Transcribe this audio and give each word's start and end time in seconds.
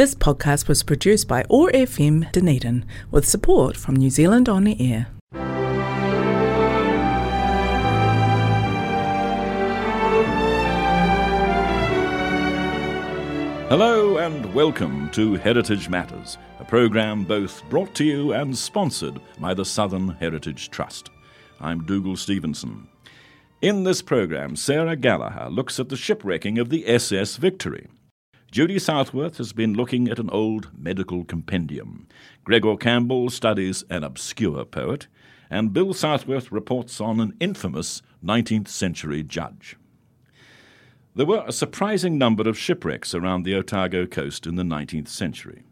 This 0.00 0.14
podcast 0.14 0.66
was 0.66 0.82
produced 0.82 1.28
by 1.28 1.44
OAR 1.50 1.70
FM 1.72 2.32
Dunedin 2.32 2.86
with 3.10 3.28
support 3.28 3.76
from 3.76 3.96
New 3.96 4.08
Zealand 4.08 4.48
On 4.48 4.64
the 4.64 4.74
Air. 4.80 5.08
Hello 13.68 14.16
and 14.16 14.54
welcome 14.54 15.10
to 15.10 15.34
Heritage 15.34 15.90
Matters, 15.90 16.38
a 16.58 16.64
program 16.64 17.24
both 17.24 17.62
brought 17.68 17.94
to 17.96 18.04
you 18.04 18.32
and 18.32 18.56
sponsored 18.56 19.20
by 19.38 19.52
the 19.52 19.66
Southern 19.66 20.08
Heritage 20.12 20.70
Trust. 20.70 21.10
I'm 21.60 21.84
Dougal 21.84 22.16
Stevenson. 22.16 22.88
In 23.60 23.84
this 23.84 24.00
program, 24.00 24.56
Sarah 24.56 24.96
Gallagher 24.96 25.50
looks 25.50 25.78
at 25.78 25.90
the 25.90 25.96
shipwrecking 25.98 26.58
of 26.58 26.70
the 26.70 26.88
SS 26.88 27.36
Victory. 27.36 27.88
Judy 28.50 28.80
Southworth 28.80 29.36
has 29.36 29.52
been 29.52 29.74
looking 29.74 30.08
at 30.08 30.18
an 30.18 30.28
old 30.30 30.70
medical 30.76 31.22
compendium. 31.22 32.08
Gregor 32.42 32.76
Campbell 32.76 33.30
studies 33.30 33.84
an 33.88 34.02
obscure 34.02 34.64
poet. 34.64 35.06
And 35.48 35.72
Bill 35.72 35.94
Southworth 35.94 36.50
reports 36.50 37.00
on 37.00 37.20
an 37.20 37.36
infamous 37.38 38.02
19th 38.24 38.66
century 38.66 39.22
judge. 39.22 39.76
There 41.14 41.26
were 41.26 41.44
a 41.46 41.52
surprising 41.52 42.18
number 42.18 42.48
of 42.48 42.58
shipwrecks 42.58 43.14
around 43.14 43.44
the 43.44 43.54
Otago 43.54 44.04
coast 44.04 44.48
in 44.48 44.56
the 44.56 44.64
19th 44.64 45.08
century. 45.08 45.62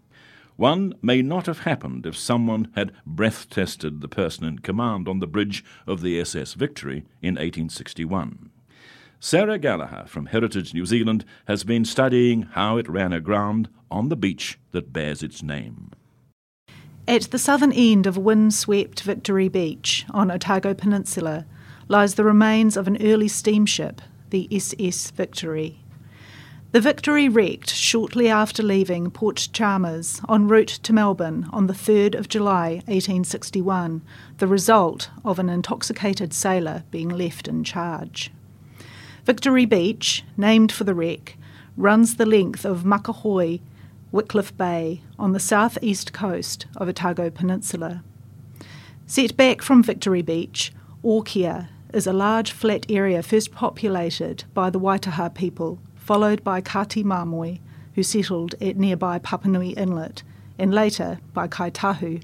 One 0.54 0.94
may 1.02 1.20
not 1.20 1.46
have 1.46 1.60
happened 1.60 2.06
if 2.06 2.16
someone 2.16 2.70
had 2.76 2.92
breath 3.04 3.50
tested 3.50 4.00
the 4.00 4.08
person 4.08 4.44
in 4.44 4.60
command 4.60 5.08
on 5.08 5.18
the 5.18 5.26
bridge 5.26 5.64
of 5.84 6.00
the 6.00 6.20
SS 6.20 6.54
Victory 6.54 6.98
in 7.22 7.34
1861. 7.34 8.47
Sarah 9.20 9.58
Gallagher 9.58 10.04
from 10.06 10.26
Heritage 10.26 10.72
New 10.72 10.86
Zealand 10.86 11.24
has 11.48 11.64
been 11.64 11.84
studying 11.84 12.42
how 12.42 12.76
it 12.76 12.88
ran 12.88 13.12
aground 13.12 13.68
on 13.90 14.10
the 14.10 14.16
beach 14.16 14.60
that 14.70 14.92
bears 14.92 15.24
its 15.24 15.42
name. 15.42 15.90
At 17.08 17.22
the 17.22 17.38
southern 17.38 17.72
end 17.72 18.06
of 18.06 18.16
wind-swept 18.16 19.02
Victory 19.02 19.48
Beach 19.48 20.06
on 20.10 20.30
Otago 20.30 20.72
Peninsula 20.72 21.46
lies 21.88 22.14
the 22.14 22.22
remains 22.22 22.76
of 22.76 22.86
an 22.86 23.02
early 23.02 23.26
steamship, 23.26 24.00
the 24.30 24.46
SS 24.52 25.10
Victory. 25.10 25.80
The 26.70 26.80
Victory 26.80 27.28
wrecked 27.28 27.70
shortly 27.70 28.28
after 28.28 28.62
leaving 28.62 29.10
Port 29.10 29.48
Chalmers 29.52 30.20
en 30.28 30.46
route 30.46 30.68
to 30.82 30.92
Melbourne 30.92 31.48
on 31.50 31.66
the 31.66 31.72
3rd 31.72 32.14
of 32.14 32.28
July 32.28 32.82
1861, 32.86 34.02
the 34.36 34.46
result 34.46 35.10
of 35.24 35.40
an 35.40 35.48
intoxicated 35.48 36.32
sailor 36.32 36.84
being 36.92 37.08
left 37.08 37.48
in 37.48 37.64
charge. 37.64 38.30
Victory 39.28 39.66
Beach, 39.66 40.24
named 40.38 40.72
for 40.72 40.84
the 40.84 40.94
wreck, 40.94 41.36
runs 41.76 42.16
the 42.16 42.24
length 42.24 42.64
of 42.64 42.84
Makahoi, 42.84 43.60
Wickliffe 44.10 44.56
Bay, 44.56 45.02
on 45.18 45.32
the 45.32 45.38
southeast 45.38 46.14
coast 46.14 46.66
of 46.78 46.88
Otago 46.88 47.28
Peninsula. 47.28 48.02
Set 49.06 49.36
back 49.36 49.60
from 49.60 49.82
Victory 49.82 50.22
Beach, 50.22 50.72
Okia 51.04 51.68
is 51.92 52.06
a 52.06 52.12
large 52.14 52.52
flat 52.52 52.86
area 52.88 53.22
first 53.22 53.52
populated 53.52 54.44
by 54.54 54.70
the 54.70 54.80
Waitaha 54.80 55.34
people, 55.34 55.78
followed 55.94 56.42
by 56.42 56.62
Kati 56.62 57.04
Mamoe, 57.04 57.60
who 57.96 58.02
settled 58.02 58.54
at 58.62 58.78
nearby 58.78 59.18
Papanui 59.18 59.76
Inlet, 59.76 60.22
and 60.58 60.72
later 60.72 61.20
by 61.34 61.46
Kaitahu. 61.46 62.22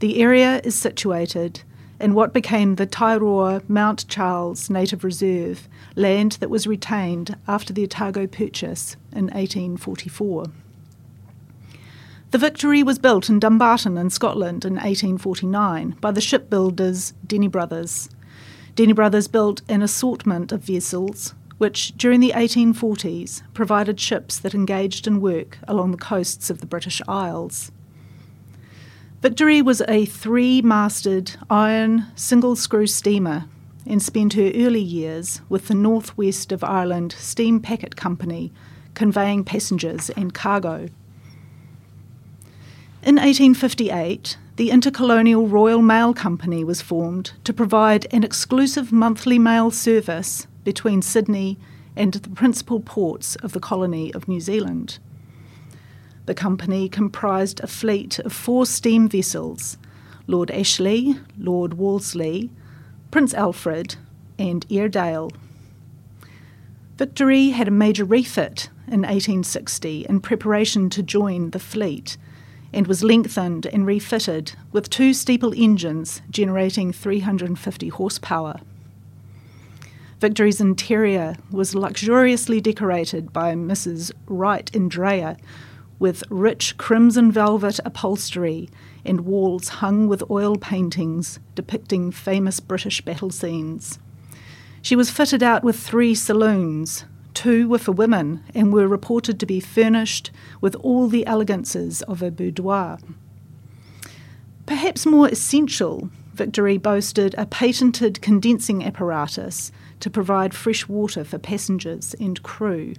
The 0.00 0.20
area 0.20 0.60
is 0.62 0.74
situated 0.74 1.62
in 2.00 2.14
what 2.14 2.32
became 2.32 2.74
the 2.74 2.86
Tairoa 2.86 3.62
Mount 3.68 4.06
Charles 4.08 4.70
Native 4.70 5.04
Reserve, 5.04 5.68
land 5.94 6.32
that 6.32 6.50
was 6.50 6.66
retained 6.66 7.36
after 7.48 7.72
the 7.72 7.84
Otago 7.84 8.26
Purchase 8.26 8.96
in 9.12 9.26
1844. 9.26 10.46
The 12.32 12.38
Victory 12.38 12.82
was 12.82 12.98
built 12.98 13.28
in 13.28 13.38
Dumbarton 13.38 13.96
in 13.96 14.10
Scotland 14.10 14.64
in 14.64 14.74
1849 14.74 15.96
by 16.00 16.10
the 16.10 16.20
shipbuilders 16.20 17.14
Denny 17.26 17.48
Brothers. 17.48 18.10
Denny 18.74 18.92
Brothers 18.92 19.28
built 19.28 19.62
an 19.68 19.80
assortment 19.80 20.52
of 20.52 20.62
vessels 20.62 21.34
which, 21.58 21.96
during 21.96 22.20
the 22.20 22.32
1840s, 22.32 23.42
provided 23.54 23.98
ships 23.98 24.38
that 24.38 24.54
engaged 24.54 25.06
in 25.06 25.20
work 25.20 25.58
along 25.66 25.90
the 25.90 25.96
coasts 25.96 26.50
of 26.50 26.60
the 26.60 26.66
British 26.66 27.00
Isles. 27.08 27.72
Victory 29.22 29.62
was 29.62 29.82
a 29.88 30.04
three 30.04 30.60
masted 30.60 31.36
iron 31.48 32.06
single 32.16 32.54
screw 32.54 32.86
steamer 32.86 33.46
and 33.86 34.02
spent 34.02 34.34
her 34.34 34.50
early 34.54 34.80
years 34.80 35.40
with 35.48 35.68
the 35.68 35.74
North 35.74 36.16
West 36.18 36.52
of 36.52 36.62
Ireland 36.62 37.12
Steam 37.18 37.60
Packet 37.60 37.96
Company, 37.96 38.52
conveying 38.92 39.42
passengers 39.42 40.10
and 40.10 40.34
cargo. 40.34 40.90
In 43.02 43.16
1858, 43.16 44.36
the 44.56 44.68
Intercolonial 44.68 45.50
Royal 45.50 45.80
Mail 45.80 46.12
Company 46.12 46.62
was 46.62 46.82
formed 46.82 47.32
to 47.44 47.54
provide 47.54 48.06
an 48.12 48.22
exclusive 48.22 48.92
monthly 48.92 49.38
mail 49.38 49.70
service 49.70 50.46
between 50.62 51.00
Sydney 51.00 51.56
and 51.94 52.12
the 52.12 52.28
principal 52.30 52.80
ports 52.80 53.36
of 53.36 53.52
the 53.52 53.60
colony 53.60 54.12
of 54.12 54.28
New 54.28 54.40
Zealand. 54.40 54.98
The 56.26 56.34
company 56.34 56.88
comprised 56.88 57.60
a 57.60 57.68
fleet 57.68 58.18
of 58.18 58.32
four 58.32 58.66
steam 58.66 59.08
vessels 59.08 59.78
Lord 60.26 60.50
Ashley, 60.50 61.14
Lord 61.38 61.74
Worsley, 61.74 62.50
Prince 63.12 63.32
Alfred, 63.32 63.94
and 64.38 64.66
Airedale. 64.68 65.30
Victory 66.96 67.50
had 67.50 67.68
a 67.68 67.70
major 67.70 68.04
refit 68.04 68.70
in 68.88 69.02
1860 69.02 70.06
in 70.08 70.20
preparation 70.20 70.90
to 70.90 71.02
join 71.02 71.50
the 71.50 71.60
fleet 71.60 72.16
and 72.72 72.88
was 72.88 73.04
lengthened 73.04 73.66
and 73.66 73.86
refitted 73.86 74.52
with 74.72 74.90
two 74.90 75.14
steeple 75.14 75.54
engines 75.56 76.22
generating 76.28 76.92
350 76.92 77.88
horsepower. 77.88 78.60
Victory's 80.20 80.60
interior 80.60 81.36
was 81.50 81.74
luxuriously 81.74 82.60
decorated 82.60 83.32
by 83.32 83.54
Mrs. 83.54 84.10
Wright 84.26 84.74
and 84.74 84.84
Andrea 84.84 85.36
with 85.98 86.22
rich 86.30 86.76
crimson 86.76 87.32
velvet 87.32 87.80
upholstery 87.84 88.68
and 89.04 89.20
walls 89.20 89.68
hung 89.68 90.08
with 90.08 90.30
oil 90.30 90.56
paintings 90.56 91.38
depicting 91.54 92.10
famous 92.10 92.60
British 92.60 93.00
battle 93.00 93.30
scenes. 93.30 93.98
She 94.82 94.96
was 94.96 95.10
fitted 95.10 95.42
out 95.42 95.64
with 95.64 95.78
three 95.78 96.14
saloons. 96.14 97.04
Two 97.34 97.68
were 97.68 97.78
for 97.78 97.92
women 97.92 98.44
and 98.54 98.72
were 98.72 98.88
reported 98.88 99.40
to 99.40 99.46
be 99.46 99.60
furnished 99.60 100.30
with 100.60 100.74
all 100.76 101.08
the 101.08 101.26
elegances 101.26 102.02
of 102.02 102.22
a 102.22 102.30
boudoir. 102.30 102.98
Perhaps 104.66 105.06
more 105.06 105.28
essential, 105.28 106.10
Victory 106.34 106.76
boasted 106.76 107.34
a 107.38 107.46
patented 107.46 108.20
condensing 108.20 108.84
apparatus 108.84 109.72
to 110.00 110.10
provide 110.10 110.54
fresh 110.54 110.86
water 110.88 111.24
for 111.24 111.38
passengers 111.38 112.14
and 112.20 112.42
crew. 112.42 112.94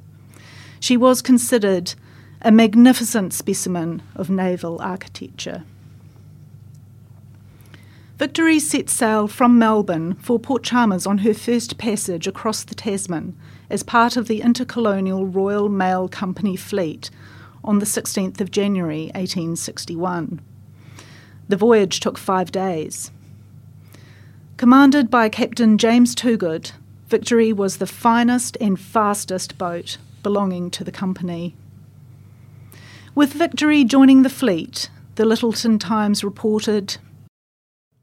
She 0.79 0.97
was 0.97 1.21
considered 1.21 1.93
a 2.41 2.51
magnificent 2.51 3.33
specimen 3.33 4.01
of 4.15 4.29
naval 4.29 4.81
architecture. 4.81 5.63
Victory 8.17 8.59
set 8.59 8.89
sail 8.89 9.27
from 9.27 9.59
Melbourne 9.59 10.15
for 10.15 10.39
Port 10.39 10.63
Chalmers 10.63 11.05
on 11.05 11.19
her 11.19 11.33
first 11.33 11.77
passage 11.77 12.25
across 12.25 12.63
the 12.63 12.73
Tasman 12.73 13.37
as 13.69 13.83
part 13.83 14.17
of 14.17 14.27
the 14.27 14.41
Intercolonial 14.41 15.25
Royal 15.33 15.69
Mail 15.69 16.07
Company 16.07 16.55
fleet 16.55 17.11
on 17.63 17.79
the 17.79 17.85
16th 17.85 18.41
of 18.41 18.49
January 18.49 19.11
1861. 19.13 20.41
The 21.47 21.57
voyage 21.57 21.99
took 21.99 22.17
five 22.17 22.51
days. 22.51 23.11
Commanded 24.57 25.11
by 25.11 25.29
Captain 25.29 25.77
James 25.77 26.15
Toogood, 26.15 26.71
Victory 27.07 27.53
was 27.53 27.77
the 27.77 27.85
finest 27.85 28.57
and 28.59 28.79
fastest 28.79 29.57
boat 29.57 29.97
belonging 30.23 30.71
to 30.71 30.83
the 30.83 30.91
company. 30.91 31.55
With 33.17 33.33
Victory 33.33 33.83
joining 33.83 34.21
the 34.21 34.29
fleet, 34.29 34.91
the 35.15 35.25
Lyttelton 35.25 35.79
Times 35.79 36.23
reported 36.23 36.97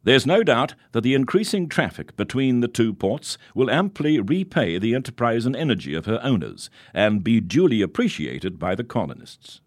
There's 0.03 0.27
no 0.27 0.43
doubt 0.43 0.75
that 0.91 1.03
the 1.03 1.15
increasing 1.15 1.69
traffic 1.69 2.17
between 2.17 2.59
the 2.59 2.67
two 2.67 2.93
ports 2.93 3.39
will 3.55 3.71
amply 3.71 4.19
repay 4.19 4.77
the 4.77 4.93
enterprise 4.93 5.47
and 5.47 5.55
energy 5.55 5.95
of 5.95 6.07
her 6.07 6.19
owners 6.25 6.69
and 6.93 7.23
be 7.23 7.41
duly 7.41 7.81
appreciated 7.81 8.59
by 8.59 8.75
the 8.75 8.83
colonists. 8.83 9.61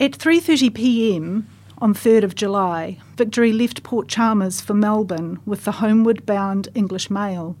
At 0.00 0.18
3:30 0.18 0.74
p.m. 0.74 1.46
on 1.78 1.94
3rd 1.94 2.24
of 2.24 2.34
July, 2.34 2.98
Victory 3.16 3.52
left 3.52 3.84
Port 3.84 4.08
Chalmers 4.08 4.60
for 4.60 4.74
Melbourne 4.74 5.38
with 5.46 5.62
the 5.62 5.78
homeward 5.78 6.26
bound 6.26 6.70
English 6.74 7.08
mail. 7.08 7.56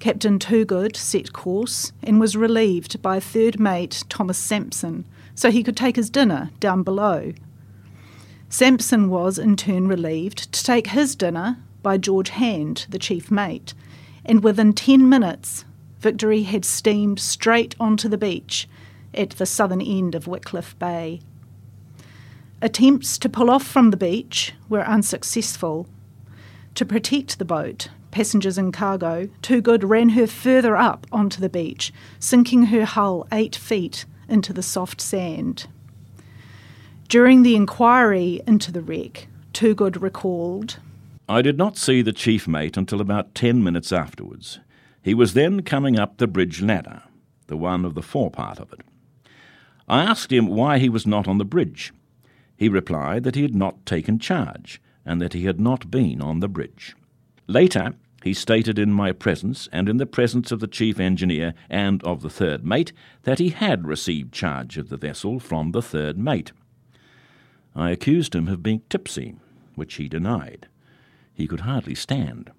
Captain 0.00 0.40
Toogood 0.40 0.96
set 0.96 1.32
course 1.32 1.92
and 2.02 2.18
was 2.18 2.36
relieved 2.36 3.00
by 3.02 3.20
third 3.20 3.60
mate 3.60 4.02
Thomas 4.08 4.36
Sampson, 4.36 5.04
so 5.34 5.50
he 5.50 5.62
could 5.62 5.76
take 5.76 5.96
his 5.96 6.10
dinner 6.10 6.50
down 6.60 6.82
below. 6.82 7.32
Sampson 8.48 9.08
was 9.08 9.38
in 9.38 9.56
turn 9.56 9.88
relieved 9.88 10.52
to 10.52 10.62
take 10.62 10.88
his 10.88 11.14
dinner 11.14 11.56
by 11.82 11.96
George 11.96 12.30
Hand, 12.30 12.86
the 12.88 12.98
chief 12.98 13.30
mate, 13.30 13.74
and 14.24 14.44
within 14.44 14.72
ten 14.72 15.08
minutes, 15.08 15.64
Victory 16.00 16.42
had 16.42 16.64
steamed 16.64 17.18
straight 17.18 17.74
onto 17.80 18.08
the 18.08 18.18
beach 18.18 18.68
at 19.14 19.30
the 19.30 19.46
southern 19.46 19.80
end 19.80 20.14
of 20.14 20.26
Wickliffe 20.26 20.78
Bay. 20.78 21.20
Attempts 22.60 23.18
to 23.18 23.28
pull 23.28 23.50
off 23.50 23.66
from 23.66 23.90
the 23.90 23.96
beach 23.96 24.52
were 24.68 24.86
unsuccessful. 24.86 25.86
To 26.74 26.84
protect 26.84 27.38
the 27.38 27.44
boat, 27.44 27.88
passengers 28.10 28.58
and 28.58 28.72
cargo, 28.72 29.28
Toogood 29.42 29.88
ran 29.88 30.10
her 30.10 30.26
further 30.26 30.76
up 30.76 31.06
onto 31.10 31.40
the 31.40 31.48
beach, 31.48 31.92
sinking 32.18 32.66
her 32.66 32.84
hull 32.84 33.26
eight 33.32 33.56
feet 33.56 34.04
into 34.32 34.52
the 34.52 34.62
soft 34.62 35.00
sand. 35.00 35.66
During 37.08 37.42
the 37.42 37.54
inquiry 37.54 38.40
into 38.46 38.72
the 38.72 38.82
wreck, 38.82 39.28
Toogood 39.52 40.00
recalled 40.00 40.78
I 41.28 41.42
did 41.42 41.56
not 41.56 41.76
see 41.76 42.02
the 42.02 42.12
chief 42.12 42.48
mate 42.48 42.76
until 42.76 43.00
about 43.00 43.34
ten 43.34 43.62
minutes 43.62 43.92
afterwards. 43.92 44.58
He 45.02 45.14
was 45.14 45.34
then 45.34 45.62
coming 45.62 45.98
up 45.98 46.16
the 46.16 46.26
bridge 46.26 46.62
ladder, 46.62 47.02
the 47.46 47.56
one 47.56 47.84
of 47.84 47.94
the 47.94 48.02
fore 48.02 48.30
part 48.30 48.58
of 48.58 48.72
it. 48.72 48.80
I 49.88 50.02
asked 50.02 50.32
him 50.32 50.46
why 50.46 50.78
he 50.78 50.88
was 50.88 51.06
not 51.06 51.28
on 51.28 51.38
the 51.38 51.44
bridge. 51.44 51.92
He 52.56 52.68
replied 52.68 53.24
that 53.24 53.34
he 53.34 53.42
had 53.42 53.54
not 53.54 53.84
taken 53.86 54.18
charge, 54.18 54.80
and 55.04 55.20
that 55.20 55.32
he 55.32 55.44
had 55.44 55.60
not 55.60 55.90
been 55.90 56.22
on 56.22 56.40
the 56.40 56.48
bridge. 56.48 56.94
Later, 57.46 57.94
he 58.22 58.32
stated 58.34 58.78
in 58.78 58.92
my 58.92 59.12
presence 59.12 59.68
and 59.72 59.88
in 59.88 59.96
the 59.96 60.06
presence 60.06 60.52
of 60.52 60.60
the 60.60 60.66
chief 60.66 61.00
engineer 61.00 61.54
and 61.68 62.02
of 62.04 62.22
the 62.22 62.30
third 62.30 62.64
mate 62.64 62.92
that 63.24 63.38
he 63.38 63.50
had 63.50 63.86
received 63.86 64.32
charge 64.32 64.78
of 64.78 64.88
the 64.88 64.96
vessel 64.96 65.40
from 65.40 65.72
the 65.72 65.82
third 65.82 66.16
mate. 66.16 66.52
I 67.74 67.90
accused 67.90 68.34
him 68.34 68.48
of 68.48 68.62
being 68.62 68.82
tipsy, 68.88 69.36
which 69.74 69.94
he 69.94 70.08
denied. 70.08 70.68
He 71.34 71.46
could 71.46 71.60
hardly 71.60 71.94
stand. 71.94 72.50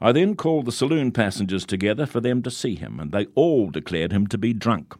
I 0.00 0.12
then 0.12 0.34
called 0.34 0.66
the 0.66 0.72
saloon 0.72 1.12
passengers 1.12 1.64
together 1.64 2.06
for 2.06 2.20
them 2.20 2.42
to 2.42 2.50
see 2.50 2.74
him, 2.74 2.98
and 2.98 3.12
they 3.12 3.26
all 3.34 3.70
declared 3.70 4.12
him 4.12 4.26
to 4.28 4.38
be 4.38 4.52
drunk. 4.52 4.94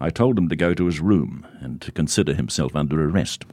I 0.00 0.10
told 0.10 0.36
him 0.36 0.48
to 0.48 0.56
go 0.56 0.74
to 0.74 0.86
his 0.86 1.00
room 1.00 1.46
and 1.60 1.80
to 1.82 1.92
consider 1.92 2.34
himself 2.34 2.74
under 2.74 3.08
arrest. 3.08 3.44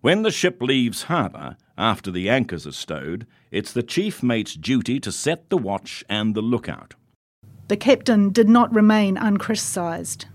When 0.00 0.22
the 0.22 0.30
ship 0.30 0.62
leaves 0.62 1.04
harbour, 1.04 1.56
after 1.78 2.10
the 2.10 2.28
anchors 2.28 2.66
are 2.66 2.72
stowed, 2.72 3.26
it's 3.50 3.72
the 3.72 3.82
chief 3.82 4.22
mate's 4.22 4.54
duty 4.54 4.98
to 5.00 5.12
set 5.12 5.48
the 5.48 5.56
watch 5.56 6.04
and 6.08 6.34
the 6.34 6.42
lookout. 6.42 6.94
The 7.68 7.76
captain 7.76 8.30
did 8.30 8.48
not 8.48 8.74
remain 8.74 9.16
uncriticised. 9.16 10.26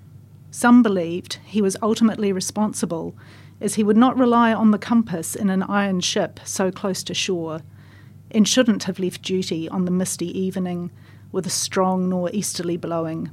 Some 0.51 0.81
believed 0.81 1.39
he 1.45 1.61
was 1.61 1.75
ultimately 1.81 2.31
responsible, 2.31 3.15
as 3.59 3.75
he 3.75 3.83
would 3.83 3.97
not 3.97 4.17
rely 4.17 4.53
on 4.53 4.71
the 4.71 4.77
compass 4.77 5.35
in 5.35 5.49
an 5.49 5.63
iron 5.63 5.99
ship 5.99 6.39
so 6.45 6.71
close 6.71 7.03
to 7.03 7.13
shore, 7.13 7.61
and 8.31 8.47
shouldn't 8.47 8.83
have 8.83 8.99
left 8.99 9.21
duty 9.21 9.67
on 9.67 9.85
the 9.85 9.91
misty 9.91 10.27
evening 10.37 10.91
with 11.31 11.45
a 11.45 11.51
strong 11.51 12.07
northeasterly 12.09 12.77
blowing. 12.77 13.29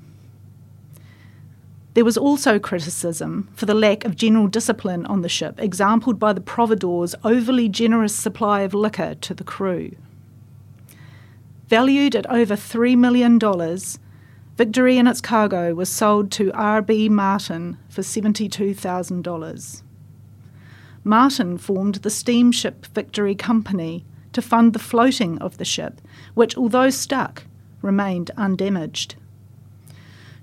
There 1.95 2.05
was 2.05 2.17
also 2.17 2.59
criticism 2.59 3.49
for 3.55 3.67
the 3.67 3.75
lack 3.75 4.05
of 4.05 4.15
general 4.15 4.47
discipline 4.47 5.05
on 5.07 5.23
the 5.23 5.29
ship, 5.29 5.61
exampled 5.61 6.19
by 6.19 6.33
the 6.33 6.41
providore's 6.41 7.17
overly 7.25 7.69
generous 7.69 8.15
supply 8.15 8.61
of 8.61 8.75
liquor 8.75 9.17
to 9.17 9.35
the 9.35 9.45
crew. 9.45 9.97
Valued 11.69 12.15
at 12.15 12.31
over 12.31 12.55
$3 12.55 12.97
million, 12.97 13.39
Victory 14.57 14.99
and 14.99 15.09
its 15.09 15.21
cargo 15.21 15.75
was 15.75 15.89
sold 15.89 16.31
to 16.33 16.53
R.B. 16.53 17.09
Martin 17.09 17.79
for 17.89 18.03
$72,000. 18.03 19.83
Martin 21.03 21.57
formed 21.59 21.95
the 21.97 22.11
Steamship 22.11 22.87
Victory 22.87 23.35
Company 23.35 24.05
to 24.33 24.43
fund 24.43 24.75
the 24.75 24.79
floating 24.79 25.39
of 25.39 25.57
the 25.57 25.65
ship, 25.65 26.01
which, 26.35 26.57
although 26.57 26.91
stuck, 26.91 27.45
remained 27.83 28.31
undamaged. 28.37 29.15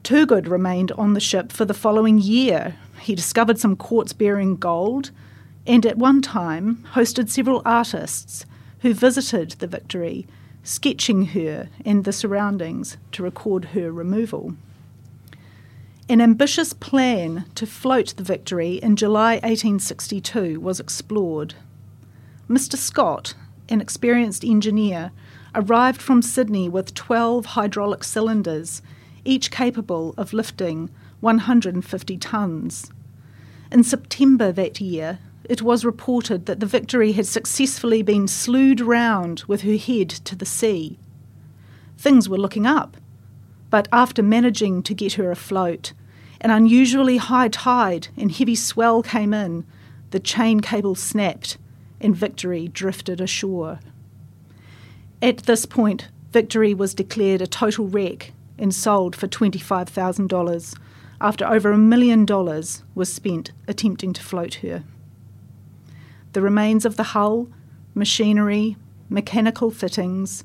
Toogood 0.07 0.48
remained 0.48 0.94
on 0.94 1.15
the 1.15 1.19
ship 1.19 1.51
for 1.51 1.65
the 1.65 1.74
following 1.74 2.18
year. 2.18 2.77
He 3.01 3.13
discovered 3.13 3.59
some 3.59 3.75
quartz 3.75 4.13
bearing 4.13 4.56
gold 4.56 5.12
and 5.65 5.86
at 5.86 5.98
one 5.98 6.21
time 6.21 6.86
hosted 6.94 7.27
several 7.27 7.62
artists 7.65 8.45
who 8.80 8.94
visited 8.94 9.51
the 9.59 9.68
Victory, 9.68 10.25
sketching 10.63 11.25
her 11.25 11.68
and 11.83 12.06
the 12.06 12.13
surroundings 12.13 12.95
to 13.12 13.21
record 13.21 13.65
her 13.75 13.92
removal. 13.92 14.56
An 16.07 16.21
ambitious 16.21 16.71
plan 16.71 17.44
to 17.56 17.65
float 17.65 18.13
the 18.15 18.24
Victory 18.24 18.75
in 18.75 18.95
July 18.95 19.33
1862 19.33 20.57
was 20.62 20.80
explored. 20.80 21.56
Mr. 22.50 22.77
Scott, 22.77 23.33
an 23.68 23.81
experienced 23.81 24.45
engineer, 24.45 25.12
arrived 25.54 26.01
from 26.01 26.21
Sydney 26.21 26.69
with 26.69 26.94
12 26.94 27.48
hydraulic 27.48 28.06
cylinders 28.06 28.81
each 29.27 29.51
capable 29.51 30.13
of 30.18 30.33
lifting 30.33 30.89
150 31.19 32.18
tonnes. 32.18 32.89
In 33.71 33.83
September 33.83 34.51
that 34.51 34.79
year, 34.79 35.19
it 35.44 35.62
was 35.62 35.85
reported 35.85 36.45
that 36.45 36.59
the 36.59 36.65
Victory 36.65 37.13
had 37.13 37.27
successfully 37.27 38.01
been 38.01 38.27
slewed 38.27 38.81
round 38.81 39.44
with 39.47 39.62
her 39.62 39.77
head 39.77 40.09
to 40.09 40.35
the 40.35 40.45
sea. 40.45 40.97
Things 41.97 42.27
were 42.29 42.38
looking 42.38 42.65
up, 42.65 42.97
but 43.69 43.88
after 43.91 44.24
managing 44.24 44.83
to 44.83 44.94
get 44.94 45.13
her 45.13 45.31
afloat, 45.31 45.94
an 46.39 46.51
unusually 46.51 47.18
high 47.18 47.47
tide 47.47 48.09
and 48.18 48.31
heavy 48.31 48.56
swell 48.56 49.01
came 49.01 49.33
in, 49.33 49.65
the 50.12 50.19
chain 50.19 50.59
cable 50.59 50.95
snapped, 50.95 51.57
and 52.00 52.15
Victory 52.15 52.68
drifted 52.68 53.19
ashore. 53.19 53.80
At 55.21 55.39
this 55.39 55.65
point, 55.65 56.09
Victory 56.31 56.73
was 56.73 56.94
declared 56.94 57.41
a 57.41 57.47
total 57.47 57.88
wreck 57.88 58.31
and 58.57 58.74
sold 58.74 59.15
for 59.15 59.27
$25,000 59.27 60.77
after 61.19 61.48
over 61.48 61.71
a 61.71 61.77
million 61.77 62.25
dollars 62.25 62.83
was 62.94 63.12
spent 63.12 63.51
attempting 63.68 64.13
to 64.13 64.24
float 64.24 64.56
her. 64.56 64.83
The 66.33 66.42
remains 66.42 66.86
of 66.86 66.98
the 66.98 67.04
hull, 67.04 67.50
machinery, 67.95 68.77
mechanical 69.09 69.71
fittings, 69.71 70.44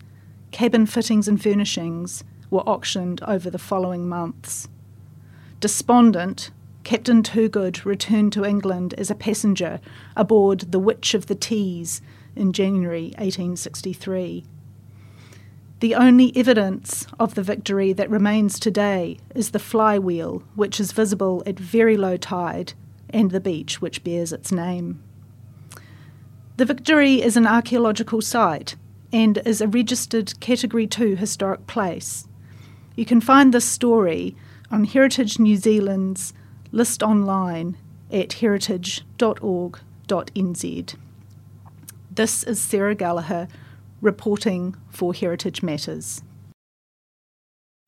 cabin 0.50 0.86
fittings, 0.86 1.28
and 1.28 1.42
furnishings 1.42 2.24
were 2.50 2.60
auctioned 2.60 3.22
over 3.24 3.50
the 3.50 3.58
following 3.58 4.08
months. 4.08 4.68
Despondent, 5.60 6.50
Captain 6.84 7.22
Toogood 7.22 7.84
returned 7.84 8.32
to 8.32 8.44
England 8.44 8.94
as 8.98 9.10
a 9.10 9.14
passenger 9.14 9.80
aboard 10.16 10.72
the 10.72 10.80
Witch 10.80 11.14
of 11.14 11.26
the 11.26 11.34
Tees 11.34 12.00
in 12.34 12.52
January 12.52 13.14
1863. 13.18 14.44
The 15.82 15.94
only 15.96 16.32
evidence 16.36 17.06
of 17.18 17.34
the 17.34 17.42
victory 17.42 17.92
that 17.92 18.08
remains 18.08 18.60
today 18.60 19.18
is 19.34 19.50
the 19.50 19.58
flywheel, 19.58 20.44
which 20.54 20.78
is 20.78 20.92
visible 20.92 21.42
at 21.44 21.58
very 21.58 21.96
low 21.96 22.16
tide, 22.16 22.74
and 23.10 23.32
the 23.32 23.40
beach 23.40 23.80
which 23.80 24.04
bears 24.04 24.32
its 24.32 24.52
name. 24.52 25.02
The 26.56 26.66
Victory 26.66 27.20
is 27.20 27.36
an 27.36 27.48
archaeological 27.48 28.22
site 28.22 28.76
and 29.12 29.38
is 29.44 29.60
a 29.60 29.66
registered 29.66 30.38
Category 30.38 30.86
2 30.86 31.16
historic 31.16 31.66
place. 31.66 32.28
You 32.94 33.04
can 33.04 33.20
find 33.20 33.52
this 33.52 33.64
story 33.64 34.36
on 34.70 34.84
Heritage 34.84 35.40
New 35.40 35.56
Zealand's 35.56 36.32
list 36.70 37.02
online 37.02 37.76
at 38.12 38.34
heritage.org.nz. 38.34 40.94
This 42.14 42.44
is 42.44 42.60
Sarah 42.60 42.94
Gallagher 42.94 43.48
reporting 44.02 44.76
for 44.90 45.14
Heritage 45.14 45.62
Matters. 45.62 46.22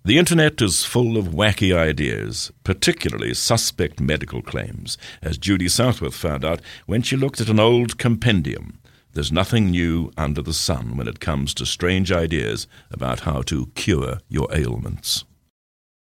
The 0.06 0.18
internet 0.18 0.62
is 0.62 0.84
full 0.84 1.16
of 1.16 1.28
wacky 1.28 1.74
ideas, 1.74 2.52
particularly 2.62 3.34
suspect 3.34 4.00
medical 4.00 4.42
claims, 4.42 4.96
as 5.22 5.38
Judy 5.38 5.68
Southworth 5.68 6.14
found 6.14 6.44
out 6.44 6.60
when 6.86 7.02
she 7.02 7.16
looked 7.16 7.40
at 7.40 7.48
an 7.48 7.58
old 7.58 7.98
compendium. 7.98 8.80
There's 9.12 9.32
nothing 9.32 9.70
new 9.70 10.12
under 10.16 10.42
the 10.42 10.52
sun 10.52 10.96
when 10.96 11.08
it 11.08 11.20
comes 11.20 11.54
to 11.54 11.64
strange 11.64 12.12
ideas 12.12 12.66
about 12.90 13.20
how 13.20 13.42
to 13.42 13.66
cure 13.74 14.18
your 14.28 14.48
ailments. 14.52 15.24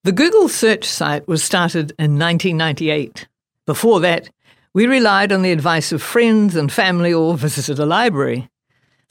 The 0.03 0.11
Google 0.11 0.49
search 0.49 0.85
site 0.85 1.27
was 1.27 1.43
started 1.43 1.91
in 1.99 2.17
1998. 2.17 3.27
Before 3.67 3.99
that, 3.99 4.29
we 4.73 4.87
relied 4.87 5.31
on 5.31 5.43
the 5.43 5.51
advice 5.51 5.91
of 5.91 6.01
friends 6.01 6.55
and 6.55 6.71
family 6.71 7.13
or 7.13 7.37
visited 7.37 7.77
a 7.77 7.85
library. 7.85 8.49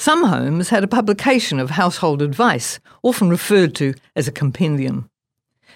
Some 0.01 0.25
homes 0.25 0.71
had 0.71 0.83
a 0.83 0.89
publication 0.89 1.61
of 1.61 1.69
household 1.69 2.23
advice, 2.23 2.81
often 3.03 3.29
referred 3.29 3.75
to 3.75 3.93
as 4.17 4.27
a 4.27 4.33
compendium. 4.33 5.11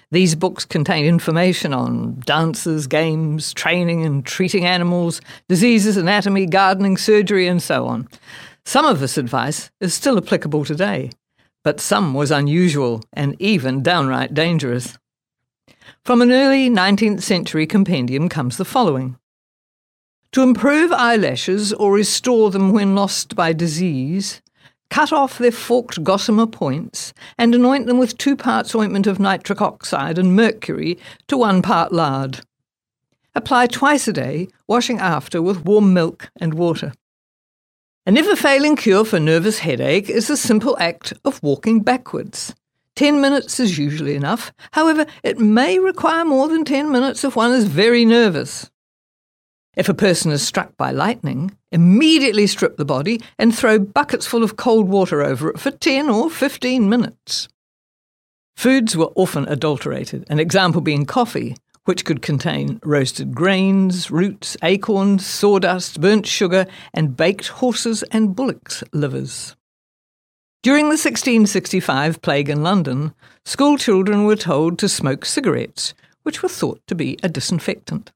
These 0.09 0.33
books 0.33 0.65
contain 0.65 1.05
information 1.05 1.75
on 1.75 2.21
dances, 2.25 2.87
games, 2.87 3.53
training 3.53 4.03
and 4.03 4.25
treating 4.25 4.65
animals, 4.65 5.21
diseases, 5.47 5.95
anatomy, 5.95 6.47
gardening, 6.47 6.97
surgery, 6.97 7.47
and 7.47 7.61
so 7.61 7.85
on. 7.85 8.07
Some 8.65 8.87
of 8.87 8.99
this 8.99 9.19
advice 9.19 9.69
is 9.79 9.93
still 9.93 10.17
applicable 10.17 10.65
today, 10.65 11.11
but 11.63 11.79
some 11.79 12.15
was 12.15 12.31
unusual 12.31 13.03
and 13.13 13.35
even 13.37 13.83
downright 13.83 14.33
dangerous. 14.33 14.97
From 16.03 16.23
an 16.23 16.31
early 16.31 16.67
19th 16.67 17.21
century 17.21 17.67
compendium 17.67 18.27
comes 18.29 18.57
the 18.57 18.65
following 18.65 19.19
to 20.35 20.43
improve 20.43 20.91
eyelashes 20.91 21.71
or 21.71 21.93
restore 21.93 22.51
them 22.51 22.73
when 22.73 22.93
lost 22.93 23.37
by 23.37 23.53
disease, 23.53 24.41
cut 24.89 25.13
off 25.13 25.37
their 25.37 25.49
forked 25.49 26.03
gossamer 26.03 26.45
points, 26.45 27.13
and 27.37 27.55
anoint 27.55 27.87
them 27.87 27.97
with 27.97 28.17
two 28.17 28.35
parts 28.35 28.75
ointment 28.75 29.07
of 29.07 29.17
nitric 29.17 29.61
oxide 29.61 30.17
and 30.17 30.35
mercury 30.35 30.99
to 31.25 31.37
one 31.37 31.61
part 31.61 31.93
lard. 31.93 32.41
Apply 33.33 33.67
twice 33.67 34.09
a 34.09 34.11
day, 34.11 34.49
washing 34.67 34.99
after 34.99 35.41
with 35.41 35.63
warm 35.63 35.93
milk 35.93 36.29
and 36.35 36.53
water. 36.53 36.91
A 38.05 38.11
never 38.11 38.35
failing 38.35 38.75
cure 38.75 39.05
for 39.05 39.21
nervous 39.21 39.59
headache 39.59 40.09
is 40.09 40.27
the 40.27 40.35
simple 40.35 40.75
act 40.81 41.13
of 41.23 41.41
walking 41.41 41.79
backwards. 41.79 42.53
Ten 42.97 43.21
minutes 43.21 43.57
is 43.57 43.77
usually 43.77 44.15
enough. 44.15 44.51
However, 44.73 45.05
it 45.23 45.39
may 45.39 45.79
require 45.79 46.25
more 46.25 46.49
than 46.49 46.65
ten 46.65 46.91
minutes 46.91 47.23
if 47.23 47.37
one 47.37 47.53
is 47.53 47.63
very 47.63 48.03
nervous. 48.03 48.69
If 49.75 49.89
a 49.89 49.93
person 49.93 50.31
is 50.31 50.45
struck 50.45 50.77
by 50.77 50.91
lightning, 50.91 51.55
immediately 51.71 52.47
strip 52.47 52.77
the 52.77 52.85
body 52.85 53.21
and 53.37 53.53
throw 53.53 53.77
buckets 53.77 54.25
full 54.25 54.43
of 54.43 54.55
cold 54.55 54.87
water 54.87 55.21
over 55.21 55.49
it 55.49 55.59
for 55.59 55.71
10 55.71 56.09
or 56.09 56.29
15 56.29 56.87
minutes. 56.87 57.49
Foods 58.55 58.95
were 58.95 59.11
often 59.15 59.45
adulterated, 59.47 60.25
an 60.29 60.39
example 60.39 60.79
being 60.79 61.05
coffee, 61.05 61.57
which 61.83 62.05
could 62.05 62.21
contain 62.21 62.79
roasted 62.83 63.35
grains, 63.35 64.09
roots, 64.09 64.55
acorns, 64.63 65.25
sawdust, 65.25 65.99
burnt 65.99 66.25
sugar, 66.25 66.65
and 66.93 67.17
baked 67.17 67.47
horses' 67.47 68.03
and 68.11 68.35
bullocks' 68.35 68.83
livers. 68.93 69.55
During 70.63 70.85
the 70.85 70.97
1665 70.97 72.21
plague 72.21 72.49
in 72.49 72.63
London, 72.63 73.13
school 73.43 73.77
children 73.77 74.25
were 74.25 74.35
told 74.35 74.79
to 74.79 74.89
smoke 74.89 75.25
cigarettes, 75.25 75.93
which 76.23 76.41
were 76.41 76.49
thought 76.49 76.81
to 76.87 76.95
be 76.95 77.19
a 77.21 77.29
disinfectant. 77.29 78.11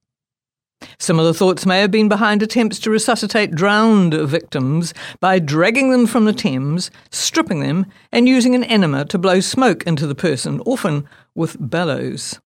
Similar 1.01 1.31
thoughts 1.31 1.65
may 1.65 1.79
have 1.79 1.91
been 1.91 2.09
behind 2.09 2.43
attempts 2.43 2.77
to 2.79 2.89
resuscitate 2.91 3.55
drowned 3.55 4.13
victims 4.13 4.93
by 5.21 5.39
dragging 5.39 5.91
them 5.91 6.05
from 6.05 6.25
the 6.25 6.33
Thames, 6.33 6.91
stripping 7.09 7.61
them, 7.61 7.85
and 8.11 8.27
using 8.27 8.53
an 8.53 8.65
enema 8.65 9.05
to 9.05 9.17
blow 9.17 9.39
smoke 9.39 9.83
into 9.83 10.05
the 10.05 10.15
person, 10.15 10.59
often 10.65 11.07
with 11.35 11.55
bellows. 11.57 12.39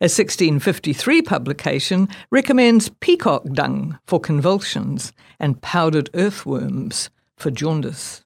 A 0.00 0.10
1653 0.10 1.22
publication 1.22 2.08
recommends 2.32 2.90
peacock 3.00 3.44
dung 3.52 4.00
for 4.04 4.18
convulsions 4.18 5.12
and 5.38 5.62
powdered 5.62 6.10
earthworms 6.14 7.08
for 7.36 7.52
jaundice. 7.52 8.22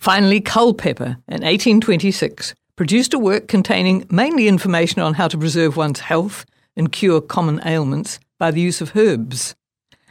Finally, 0.00 0.40
Culpeper 0.40 1.18
in 1.28 1.42
1826 1.42 2.54
produced 2.74 3.14
a 3.14 3.18
work 3.18 3.46
containing 3.46 4.04
mainly 4.10 4.48
information 4.48 5.00
on 5.00 5.14
how 5.14 5.28
to 5.28 5.38
preserve 5.38 5.76
one's 5.76 6.00
health 6.00 6.44
and 6.76 6.92
cure 6.92 7.20
common 7.20 7.60
ailments 7.64 8.20
by 8.38 8.50
the 8.50 8.60
use 8.60 8.80
of 8.80 8.96
herbs. 8.96 9.54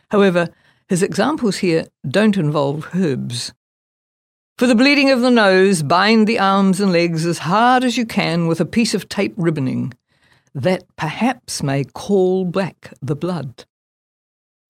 However, 0.09 0.49
his 0.87 1.03
examples 1.03 1.57
here 1.57 1.85
don't 2.07 2.37
involve 2.37 2.89
herbs. 2.95 3.53
For 4.57 4.67
the 4.67 4.75
bleeding 4.75 5.11
of 5.11 5.21
the 5.21 5.31
nose, 5.31 5.83
bind 5.83 6.27
the 6.27 6.39
arms 6.39 6.79
and 6.79 6.91
legs 6.91 7.25
as 7.25 7.39
hard 7.39 7.83
as 7.83 7.97
you 7.97 8.05
can 8.05 8.47
with 8.47 8.61
a 8.61 8.65
piece 8.65 8.93
of 8.93 9.09
tape 9.09 9.35
ribboning. 9.35 9.93
That 10.53 10.83
perhaps 10.95 11.61
may 11.61 11.83
call 11.83 12.45
back 12.45 12.93
the 13.01 13.15
blood. 13.15 13.65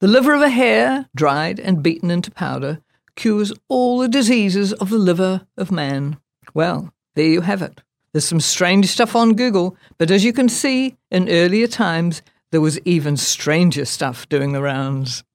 The 0.02 0.08
liver 0.08 0.34
of 0.34 0.42
a 0.42 0.50
hare, 0.50 1.08
dried 1.16 1.60
and 1.60 1.84
beaten 1.84 2.10
into 2.10 2.32
powder, 2.32 2.80
cures 3.16 3.54
all 3.70 4.00
the 4.00 4.08
diseases 4.08 4.74
of 4.74 4.90
the 4.90 4.98
liver 4.98 5.46
of 5.56 5.72
man. 5.72 6.18
Well, 6.54 6.92
there 7.14 7.28
you 7.28 7.42
have 7.42 7.62
it. 7.62 7.82
There's 8.16 8.24
some 8.24 8.40
strange 8.40 8.86
stuff 8.86 9.14
on 9.14 9.34
Google, 9.34 9.76
but 9.98 10.10
as 10.10 10.24
you 10.24 10.32
can 10.32 10.48
see, 10.48 10.96
in 11.12 11.28
earlier 11.28 11.68
times, 11.68 12.22
there 12.50 12.62
was 12.62 12.80
even 12.86 13.18
stranger 13.18 13.84
stuff 13.84 14.30
doing 14.30 14.54
the 14.54 14.62
rounds. 14.62 15.26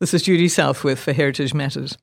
This 0.00 0.14
is 0.14 0.22
Judy 0.22 0.48
Southworth 0.48 0.98
for 0.98 1.12
Heritage 1.12 1.52
Matters. 1.52 1.98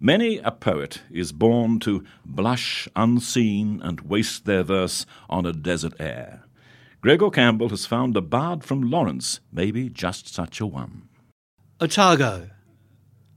Many 0.00 0.38
a 0.38 0.50
poet 0.50 1.02
is 1.12 1.30
born 1.30 1.78
to 1.78 2.02
blush 2.26 2.88
unseen 2.96 3.80
and 3.84 4.00
waste 4.00 4.46
their 4.46 4.64
verse 4.64 5.06
on 5.28 5.46
a 5.46 5.52
desert 5.52 5.94
air. 6.00 6.42
Gregor 7.02 7.30
Campbell 7.30 7.68
has 7.68 7.86
found 7.86 8.16
a 8.16 8.20
bard 8.20 8.64
from 8.64 8.82
Lawrence, 8.82 9.38
maybe 9.52 9.88
just 9.88 10.26
such 10.26 10.60
a 10.60 10.66
one. 10.66 11.08
Otago, 11.80 12.50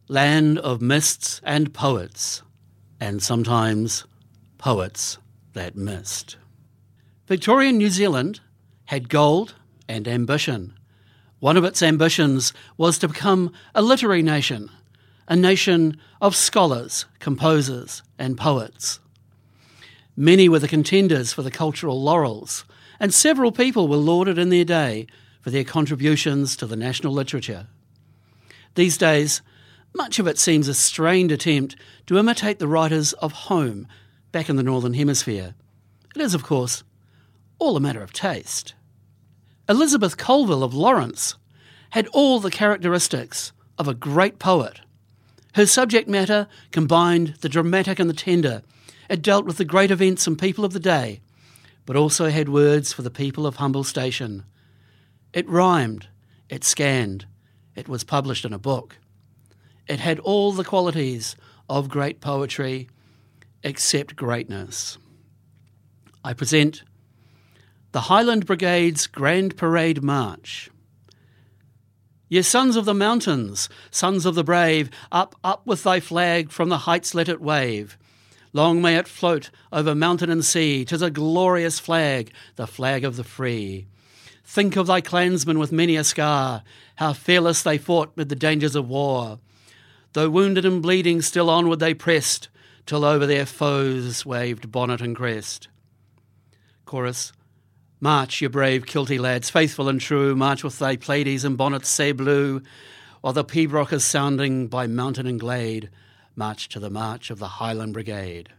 land 0.07 0.57
of 0.57 0.81
mists 0.81 1.39
and 1.43 1.71
poets, 1.71 2.41
and 2.99 3.21
sometimes 3.21 4.05
poets 4.63 5.17
that 5.51 5.75
missed. 5.75 6.37
Victorian 7.27 7.77
New 7.77 7.89
Zealand 7.89 8.39
had 8.85 9.09
gold 9.09 9.55
and 9.89 10.07
ambition. 10.07 10.73
One 11.41 11.57
of 11.57 11.65
its 11.65 11.83
ambitions 11.83 12.53
was 12.77 12.97
to 12.99 13.09
become 13.09 13.51
a 13.75 13.81
literary 13.81 14.21
nation, 14.21 14.71
a 15.27 15.35
nation 15.35 15.99
of 16.21 16.33
scholars, 16.33 17.07
composers, 17.19 18.03
and 18.17 18.37
poets. 18.37 19.01
Many 20.15 20.47
were 20.47 20.59
the 20.59 20.69
contenders 20.69 21.33
for 21.33 21.41
the 21.41 21.51
cultural 21.51 22.01
laurels, 22.01 22.63
and 23.01 23.13
several 23.13 23.51
people 23.51 23.89
were 23.89 23.97
lauded 23.97 24.37
in 24.37 24.47
their 24.47 24.63
day 24.63 25.07
for 25.41 25.49
their 25.49 25.65
contributions 25.65 26.55
to 26.55 26.65
the 26.65 26.77
national 26.77 27.11
literature. 27.11 27.67
These 28.75 28.97
days, 28.97 29.41
much 29.93 30.19
of 30.19 30.27
it 30.27 30.39
seems 30.39 30.69
a 30.69 30.73
strained 30.73 31.33
attempt 31.33 31.75
to 32.07 32.17
imitate 32.17 32.59
the 32.59 32.67
writers 32.69 33.11
of 33.11 33.33
home 33.33 33.89
back 34.33 34.49
in 34.49 34.57
the 34.57 34.63
Northern 34.63 34.95
Hemisphere. 34.95 35.55
It 36.13 36.21
is, 36.21 36.33
of 36.33 36.43
course, 36.43 36.83
all 37.59 37.77
a 37.77 37.79
matter 37.79 38.01
of 38.01 38.11
taste. 38.11 38.73
Elizabeth 39.69 40.17
Colville 40.17 40.63
of 40.63 40.73
Lawrence 40.73 41.35
had 41.91 42.07
all 42.07 42.39
the 42.39 42.51
characteristics 42.51 43.53
of 43.77 43.87
a 43.87 43.93
great 43.93 44.39
poet. 44.39 44.81
Her 45.53 45.67
subject 45.67 46.09
matter 46.09 46.47
combined 46.71 47.35
the 47.41 47.47
dramatic 47.47 47.99
and 47.99 48.09
the 48.09 48.15
tender. 48.15 48.63
It 49.07 49.21
dealt 49.21 49.45
with 49.45 49.57
the 49.57 49.65
great 49.65 49.91
events 49.91 50.25
and 50.25 50.37
people 50.37 50.65
of 50.65 50.73
the 50.73 50.79
day, 50.79 51.21
but 51.85 51.95
also 51.95 52.29
had 52.29 52.49
words 52.49 52.91
for 52.91 53.03
the 53.03 53.11
people 53.11 53.45
of 53.45 53.57
humble 53.57 53.83
station. 53.83 54.43
It 55.31 55.47
rhymed, 55.47 56.07
it 56.49 56.63
scanned, 56.63 57.27
it 57.75 57.87
was 57.87 58.03
published 58.03 58.45
in 58.45 58.53
a 58.53 58.59
book. 58.59 58.97
It 59.87 59.99
had 59.99 60.19
all 60.19 60.51
the 60.51 60.63
qualities 60.63 61.35
of 61.69 61.87
great 61.87 62.19
poetry 62.19 62.89
accept 63.63 64.15
greatness. 64.15 64.97
I 66.23 66.33
present 66.33 66.83
the 67.91 68.01
Highland 68.01 68.45
Brigade's 68.45 69.07
Grand 69.07 69.55
Parade 69.55 70.01
March. 70.01 70.69
Ye 72.27 72.41
sons 72.41 72.75
of 72.75 72.85
the 72.85 72.93
mountains, 72.93 73.69
sons 73.91 74.25
of 74.25 74.33
the 74.33 74.43
brave, 74.43 74.89
up, 75.11 75.35
up 75.43 75.67
with 75.67 75.83
thy 75.83 75.99
flag, 75.99 76.49
from 76.49 76.69
the 76.69 76.79
heights 76.79 77.13
let 77.13 77.29
it 77.29 77.39
wave. 77.39 77.97
Long 78.51 78.81
may 78.81 78.97
it 78.97 79.07
float 79.07 79.51
over 79.71 79.93
mountain 79.93 80.29
and 80.29 80.43
sea, 80.43 80.85
tis 80.85 81.01
a 81.01 81.11
glorious 81.11 81.79
flag, 81.79 82.31
the 82.55 82.65
flag 82.65 83.03
of 83.03 83.15
the 83.15 83.23
free. 83.23 83.87
Think 84.43 84.75
of 84.75 84.87
thy 84.87 85.01
clansmen 85.01 85.59
with 85.59 85.71
many 85.71 85.95
a 85.95 86.03
scar, 86.03 86.63
how 86.95 87.13
fearless 87.13 87.61
they 87.61 87.77
fought 87.77 88.17
mid 88.17 88.29
the 88.29 88.35
dangers 88.35 88.75
of 88.75 88.89
war. 88.89 89.39
Though 90.13 90.29
wounded 90.29 90.65
and 90.65 90.81
bleeding, 90.81 91.21
still 91.21 91.49
onward 91.49 91.79
they 91.79 91.93
pressed, 91.93 92.49
till 92.85 93.05
over 93.05 93.25
their 93.25 93.45
foes 93.45 94.25
waved 94.25 94.71
bonnet 94.71 95.01
and 95.01 95.15
crest. 95.15 95.67
Chorus 96.85 97.33
March, 97.99 98.41
ye 98.41 98.47
brave 98.47 98.85
kilty 98.85 99.17
lads, 99.17 99.49
faithful 99.49 99.87
and 99.87 100.01
true, 100.01 100.35
march 100.35 100.63
with 100.63 100.77
thy 100.77 100.97
Pleiades 100.97 101.45
and 101.45 101.57
bonnets 101.57 101.87
say 101.87 102.11
blue, 102.11 102.61
while 103.21 103.31
the 103.31 103.45
pibroch 103.45 103.93
is 103.93 104.03
sounding 104.03 104.67
by 104.67 104.87
mountain 104.87 105.25
and 105.25 105.39
glade, 105.39 105.89
march 106.35 106.67
to 106.67 106.79
the 106.79 106.89
march 106.89 107.29
of 107.29 107.39
the 107.39 107.47
Highland 107.47 107.93
Brigade. 107.93 108.49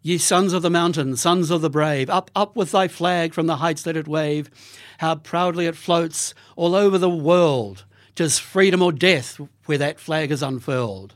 Ye 0.00 0.16
sons 0.16 0.54
of 0.54 0.62
the 0.62 0.70
mountain, 0.70 1.16
sons 1.16 1.50
of 1.50 1.60
the 1.60 1.68
brave, 1.68 2.08
up, 2.08 2.30
up 2.34 2.56
with 2.56 2.70
thy 2.70 2.88
flag 2.88 3.34
from 3.34 3.46
the 3.46 3.56
heights 3.56 3.84
let 3.84 3.96
it 3.96 4.08
wave. 4.08 4.48
How 4.96 5.16
proudly 5.16 5.66
it 5.66 5.76
floats 5.76 6.32
all 6.56 6.74
over 6.74 6.96
the 6.96 7.10
world. 7.10 7.84
Tis 8.14 8.38
freedom 8.38 8.80
or 8.80 8.92
death 8.92 9.38
where 9.66 9.76
that 9.76 10.00
flag 10.00 10.30
is 10.30 10.42
unfurled. 10.42 11.14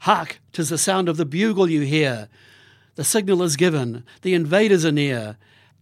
Hark, 0.00 0.40
tis 0.52 0.68
the 0.68 0.78
sound 0.78 1.08
of 1.08 1.16
the 1.16 1.24
bugle 1.24 1.68
you 1.68 1.80
hear. 1.80 2.28
The 2.94 3.04
signal 3.04 3.42
is 3.42 3.56
given, 3.56 4.04
the 4.22 4.34
invaders 4.34 4.84
are 4.84 4.92
near. 4.92 5.36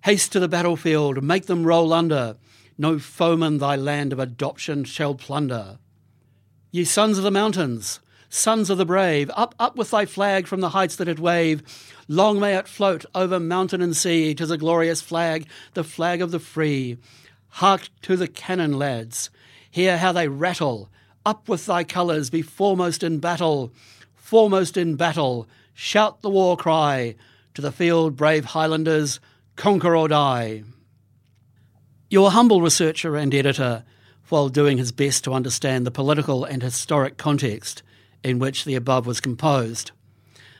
Haste 0.05 0.33
to 0.33 0.41
the 0.41 0.49
battlefield, 0.49 1.23
make 1.23 1.47
them 1.47 1.67
roll 1.67 1.93
under. 1.93 2.37
No 2.79 2.99
foeman 2.99 3.59
thy 3.59 3.77
land 3.77 4.13
of 4.13 4.19
adoption 4.19 4.85
shall 4.85 5.15
plunder. 5.15 5.79
Ye 6.71 6.85
sons 6.85 7.19
of 7.19 7.25
the 7.25 7.31
mountains, 7.31 8.01
sons 8.29 8.71
of 8.71 8.79
the 8.79 8.85
brave, 8.85 9.31
up, 9.35 9.55
up 9.59 9.77
with 9.77 9.91
thy 9.91 10.07
flag 10.07 10.47
from 10.47 10.61
the 10.61 10.71
heights 10.71 10.97
that 10.97 11.09
it 11.09 11.19
wave. 11.19 11.63
Long 12.09 12.39
may 12.41 12.57
it 12.57 12.69
float 12.69 13.05
over 13.15 13.41
mountain 13.41 13.81
and 13.81 13.97
sea. 13.97 14.35
Tis 14.35 14.51
a 14.51 14.59
glorious 14.59 15.01
flag, 15.01 15.47
the 15.75 15.85
flag 15.85 16.21
of 16.21 16.31
the 16.31 16.39
free. 16.39 16.99
Hark 17.49 17.89
to 18.03 18.17
the 18.17 18.29
cannon, 18.29 18.79
lads. 18.79 19.31
Hear 19.71 19.99
how 19.99 20.13
they 20.13 20.29
rattle. 20.29 20.91
Up 21.25 21.49
with 21.49 21.67
thy 21.67 21.85
colours, 21.85 22.31
be 22.31 22.43
foremost 22.43 23.03
in 23.03 23.19
battle 23.19 23.73
foremost 24.27 24.77
in 24.77 24.97
battle, 24.97 25.47
shout 25.73 26.21
the 26.21 26.29
war 26.29 26.57
cry 26.57 27.15
to 27.55 27.63
the 27.63 27.71
field, 27.71 28.17
brave 28.17 28.45
Highlanders, 28.47 29.21
conquer 29.55 29.95
or 29.97 30.09
die. 30.09 30.65
Your 32.11 32.33
humble 32.33 32.61
researcher 32.61 33.15
and 33.17 33.33
editor 33.33 33.85
while 34.29 34.49
doing 34.49 34.79
his 34.79 34.91
best 34.91 35.23
to 35.23 35.33
understand 35.33 35.87
the 35.87 35.93
political 35.93 36.45
and 36.45 36.61
historic 36.61 37.17
context 37.17 37.85
in 38.25 38.41
which 38.41 38.65
the 38.65 38.75
above 38.75 39.07
was 39.07 39.21
composed, 39.21 39.93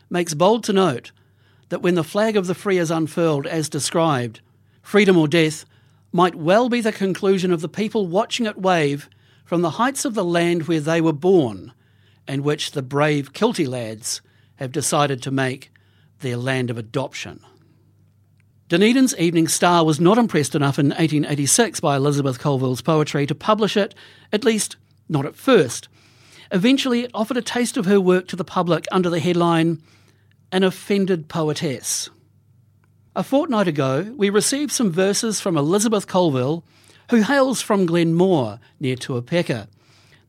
makes 0.09 0.33
bold 0.33 0.63
to 0.63 0.73
note 0.73 1.11
that 1.69 1.83
when 1.83 1.97
the 1.97 2.05
flag 2.05 2.37
of 2.37 2.47
the 2.47 2.55
free 2.55 2.79
is 2.79 2.93
unfurled 2.93 3.49
as 3.49 3.69
described, 3.69 4.39
freedom 4.81 5.19
or 5.19 5.27
death 5.27 5.65
might 6.13 6.37
well 6.37 6.69
be 6.69 6.81
the 6.81 6.93
conclusion 6.93 7.53
of 7.53 7.63
the 7.63 7.69
people 7.69 8.07
watching 8.07 8.47
it 8.47 8.57
wave 8.57 9.11
from 9.45 9.63
the 9.63 9.71
heights 9.71 10.05
of 10.05 10.15
the 10.15 10.25
land 10.25 10.69
where 10.69 10.79
they 10.79 11.01
were 11.01 11.13
born, 11.13 11.73
and 12.29 12.43
which 12.43 12.73
the 12.73 12.83
brave 12.83 13.33
Kilty 13.33 13.67
lads 13.67 14.21
have 14.57 14.73
decided 14.73 15.23
to 15.23 15.31
make 15.31 15.71
their 16.21 16.37
land 16.37 16.71
of 16.71 16.79
adoption. 16.79 17.41
Dunedin's 18.69 19.17
Evening 19.17 19.47
Star 19.47 19.85
was 19.85 20.01
not 20.01 20.19
impressed 20.19 20.57
enough 20.57 20.79
in 20.79 20.87
1886 20.87 21.79
by 21.79 21.97
Elizabeth 21.97 22.41
Colville's 22.41 22.83
poetry 22.83 23.25
to 23.27 23.35
publish 23.35 23.77
it, 23.77 23.95
at 24.33 24.45
least 24.45 24.77
not 25.09 25.25
at 25.25 25.37
first. 25.37 25.89
Eventually, 26.51 27.03
it 27.03 27.11
offered 27.15 27.37
a 27.37 27.43
taste 27.43 27.77
of 27.77 27.87
her 27.87 28.01
work 28.01 28.27
to 28.29 28.37
the 28.37 28.45
public 28.45 28.87
under 28.91 29.09
the 29.09 29.21
headline 29.21 29.83
An 30.51 30.65
Offended 30.65 31.29
Poetess. 31.29 32.11
A 33.15 33.23
fortnight 33.23 33.69
ago, 33.69 34.13
we 34.17 34.31
received 34.31 34.73
some 34.73 34.91
verses 34.91 35.41
from 35.41 35.57
Elizabeth 35.57 36.07
Colville, 36.07 36.65
who 37.11 37.23
hails 37.23 37.63
from 37.63 37.87
Glenmore, 37.87 38.59
near 38.81 38.97
Tuapeka. 38.97 39.69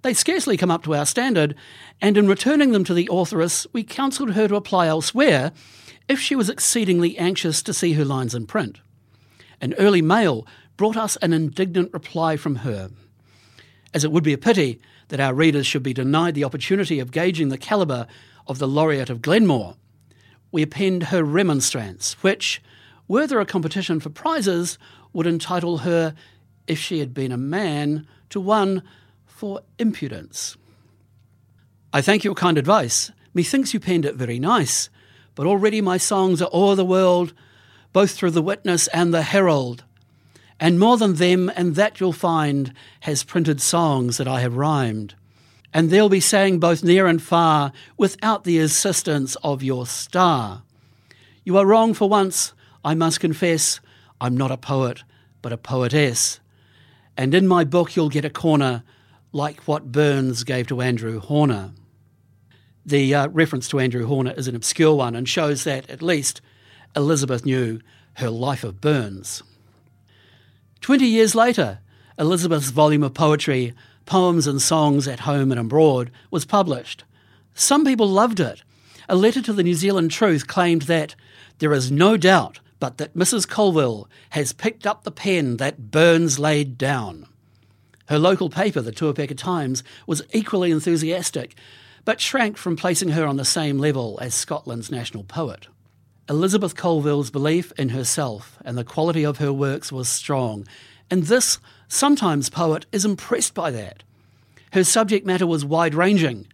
They 0.04 0.14
scarcely 0.14 0.58
come 0.58 0.72
up 0.72 0.84
to 0.84 0.96
our 0.96 1.06
standard, 1.06 1.56
and 2.02 2.18
in 2.18 2.28
returning 2.28 2.72
them 2.72 2.84
to 2.86 2.94
the 2.94 3.10
authoress, 3.12 3.66
we 3.74 3.84
counselled 3.84 4.34
her 4.34 4.48
to 4.48 4.56
apply 4.56 4.88
elsewhere 4.88 5.52
if 6.08 6.20
she 6.20 6.36
was 6.36 6.50
exceedingly 6.50 7.18
anxious 7.18 7.62
to 7.64 7.74
see 7.74 7.94
her 7.94 8.06
lines 8.06 8.36
in 8.36 8.46
print. 8.46 8.80
An 9.60 9.74
early 9.76 10.02
mail 10.02 10.46
brought 10.78 10.96
us 10.96 11.18
an 11.18 11.34
indignant 11.34 11.92
reply 11.92 12.38
from 12.38 12.58
her. 12.58 12.92
As 13.94 14.04
it 14.04 14.12
would 14.12 14.24
be 14.24 14.34
a 14.34 14.38
pity 14.38 14.80
that 15.08 15.20
our 15.20 15.34
readers 15.34 15.66
should 15.66 15.84
be 15.84 15.94
denied 15.94 16.36
the 16.36 16.44
opportunity 16.44 17.00
of 17.00 17.12
gauging 17.12 17.50
the 17.50 17.58
calibre 17.58 18.08
of 18.46 18.60
the 18.60 18.68
laureate 18.68 19.10
of 19.10 19.22
Glenmore, 19.22 19.76
we 20.52 20.62
append 20.62 21.04
her 21.04 21.24
remonstrance, 21.24 22.14
which, 22.22 22.62
were 23.08 23.28
there 23.28 23.40
a 23.40 23.46
competition 23.46 24.00
for 24.00 24.10
prizes, 24.10 24.78
would 25.12 25.28
entitle 25.28 25.80
her, 25.80 26.14
if 26.68 26.78
she 26.78 27.00
had 27.00 27.14
been 27.14 27.32
a 27.32 27.38
man, 27.38 28.08
to 28.30 28.40
one 28.40 28.84
for 29.38 29.62
impudence. 29.78 30.58
I 31.94 32.02
thank 32.02 32.24
your 32.24 32.34
kind 32.34 32.58
advice. 32.58 33.12
Methinks 33.36 33.72
you 33.72 33.80
penned 33.80 34.04
it 34.04 34.16
very 34.16 34.40
nice, 34.40 34.90
but 35.36 35.46
already 35.46 35.80
my 35.80 35.98
songs 35.98 36.42
are 36.42 36.50
o'er 36.52 36.76
the 36.76 36.84
world, 36.84 37.34
both 37.94 38.10
through 38.10 38.32
the 38.32 38.42
Witness 38.42 38.88
and 38.88 39.14
the 39.14 39.22
Herald. 39.22 39.84
And 40.60 40.80
more 40.80 40.98
than 40.98 41.14
them, 41.14 41.52
and 41.56 41.76
that 41.76 42.00
you'll 42.00 42.14
find, 42.14 42.74
has 43.02 43.24
printed 43.24 43.62
songs 43.62 44.18
that 44.18 44.28
I 44.28 44.40
have 44.40 44.58
rhymed. 44.58 45.14
And 45.72 45.92
they'll 45.92 46.10
be 46.10 46.20
sang 46.20 46.58
both 46.58 46.84
near 46.84 47.06
and 47.06 47.22
far, 47.22 47.72
without 47.96 48.44
the 48.44 48.58
assistance 48.58 49.36
of 49.44 49.62
your 49.62 49.86
star. 49.86 50.64
You 51.44 51.58
are 51.58 51.66
wrong 51.66 51.94
for 51.94 52.10
once, 52.10 52.54
I 52.84 52.96
must 52.96 53.20
confess. 53.20 53.82
I'm 54.20 54.36
not 54.36 54.50
a 54.50 54.58
poet, 54.58 55.04
but 55.44 55.54
a 55.54 55.58
poetess. 55.58 56.40
And 57.16 57.36
in 57.36 57.48
my 57.48 57.64
book 57.66 57.96
you'll 57.96 58.10
get 58.10 58.26
a 58.26 58.32
corner 58.32 58.82
like 59.32 59.62
what 59.62 59.92
Burns 59.92 60.44
gave 60.44 60.68
to 60.68 60.82
Andrew 60.82 61.20
Horner. 61.20 61.72
The 62.86 63.14
uh, 63.14 63.28
reference 63.28 63.68
to 63.70 63.80
Andrew 63.80 64.06
Horner 64.06 64.32
is 64.32 64.48
an 64.48 64.56
obscure 64.56 64.96
one 64.96 65.16
and 65.16 65.28
shows 65.28 65.64
that, 65.66 65.90
at 65.90 66.02
least, 66.02 66.42
Elizabeth 66.96 67.46
knew 67.46 67.80
her 68.16 68.30
life 68.30 68.64
of 68.64 68.80
Burns. 68.80 69.44
Twenty 70.80 71.08
years 71.08 71.36
later, 71.36 71.80
Elizabeth's 72.18 72.70
volume 72.70 73.04
of 73.04 73.14
poetry, 73.14 73.74
Poems 74.06 74.48
and 74.48 74.62
Songs 74.62 75.08
at 75.08 75.22
Home 75.22 75.52
and 75.52 75.60
Abroad, 75.60 76.12
was 76.32 76.46
published. 76.46 77.04
Some 77.54 77.84
people 77.84 78.08
loved 78.08 78.40
it. 78.40 78.64
A 79.10 79.16
letter 79.16 79.42
to 79.42 79.54
the 79.54 79.64
New 79.64 79.74
Zealand 79.74 80.12
Truth 80.12 80.48
claimed 80.48 80.84
that 80.84 81.16
there 81.60 81.74
is 81.74 81.92
no 81.92 82.18
doubt 82.18 82.60
but 82.80 82.98
that 82.98 83.16
Mrs. 83.16 83.48
Colville 83.48 84.08
has 84.32 84.54
picked 84.54 84.86
up 84.86 85.04
the 85.04 85.12
pen 85.12 85.58
that 85.58 85.92
Burns 85.92 86.40
laid 86.40 86.78
down. 86.78 87.28
Her 88.08 88.20
local 88.20 88.50
paper, 88.50 88.82
the 88.82 88.92
Tuapeka 88.92 89.38
Times, 89.38 89.84
was 90.06 90.22
equally 90.32 90.72
enthusiastic, 90.72 91.56
but 92.06 92.22
shrank 92.22 92.58
from 92.58 92.78
placing 92.78 93.10
her 93.10 93.26
on 93.26 93.36
the 93.36 93.46
same 93.46 93.78
level 93.78 94.18
as 94.22 94.34
Scotland's 94.34 94.90
national 94.90 95.24
poet. 95.24 95.68
Elizabeth 96.30 96.76
Colville's 96.76 97.30
belief 97.30 97.72
in 97.78 97.90
herself 97.90 98.58
and 98.66 98.78
the 98.78 98.84
quality 98.84 99.26
of 99.26 99.38
her 99.38 99.52
works 99.52 99.92
was 99.92 100.10
strong, 100.10 100.68
and 101.10 101.24
this 101.24 101.60
sometimes 101.88 102.50
poet 102.50 102.86
is 102.92 103.06
impressed 103.06 103.54
by 103.54 103.72
that. 103.72 104.04
Her 104.74 104.84
subject 104.84 105.26
matter 105.26 105.48
was 105.48 105.64
wide 105.64 105.96
ranging, 105.96 106.48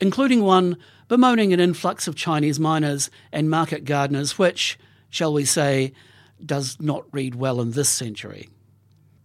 including 0.00 0.42
one 0.42 0.76
bemoaning 1.08 1.52
an 1.52 1.60
influx 1.60 2.06
of 2.06 2.14
Chinese 2.14 2.60
miners 2.60 3.10
and 3.32 3.48
market 3.48 3.84
gardeners, 3.84 4.38
which, 4.38 4.78
shall 5.08 5.32
we 5.32 5.44
say, 5.44 5.92
does 6.44 6.76
not 6.80 7.04
read 7.12 7.34
well 7.34 7.60
in 7.60 7.70
this 7.72 7.88
century. 7.88 8.48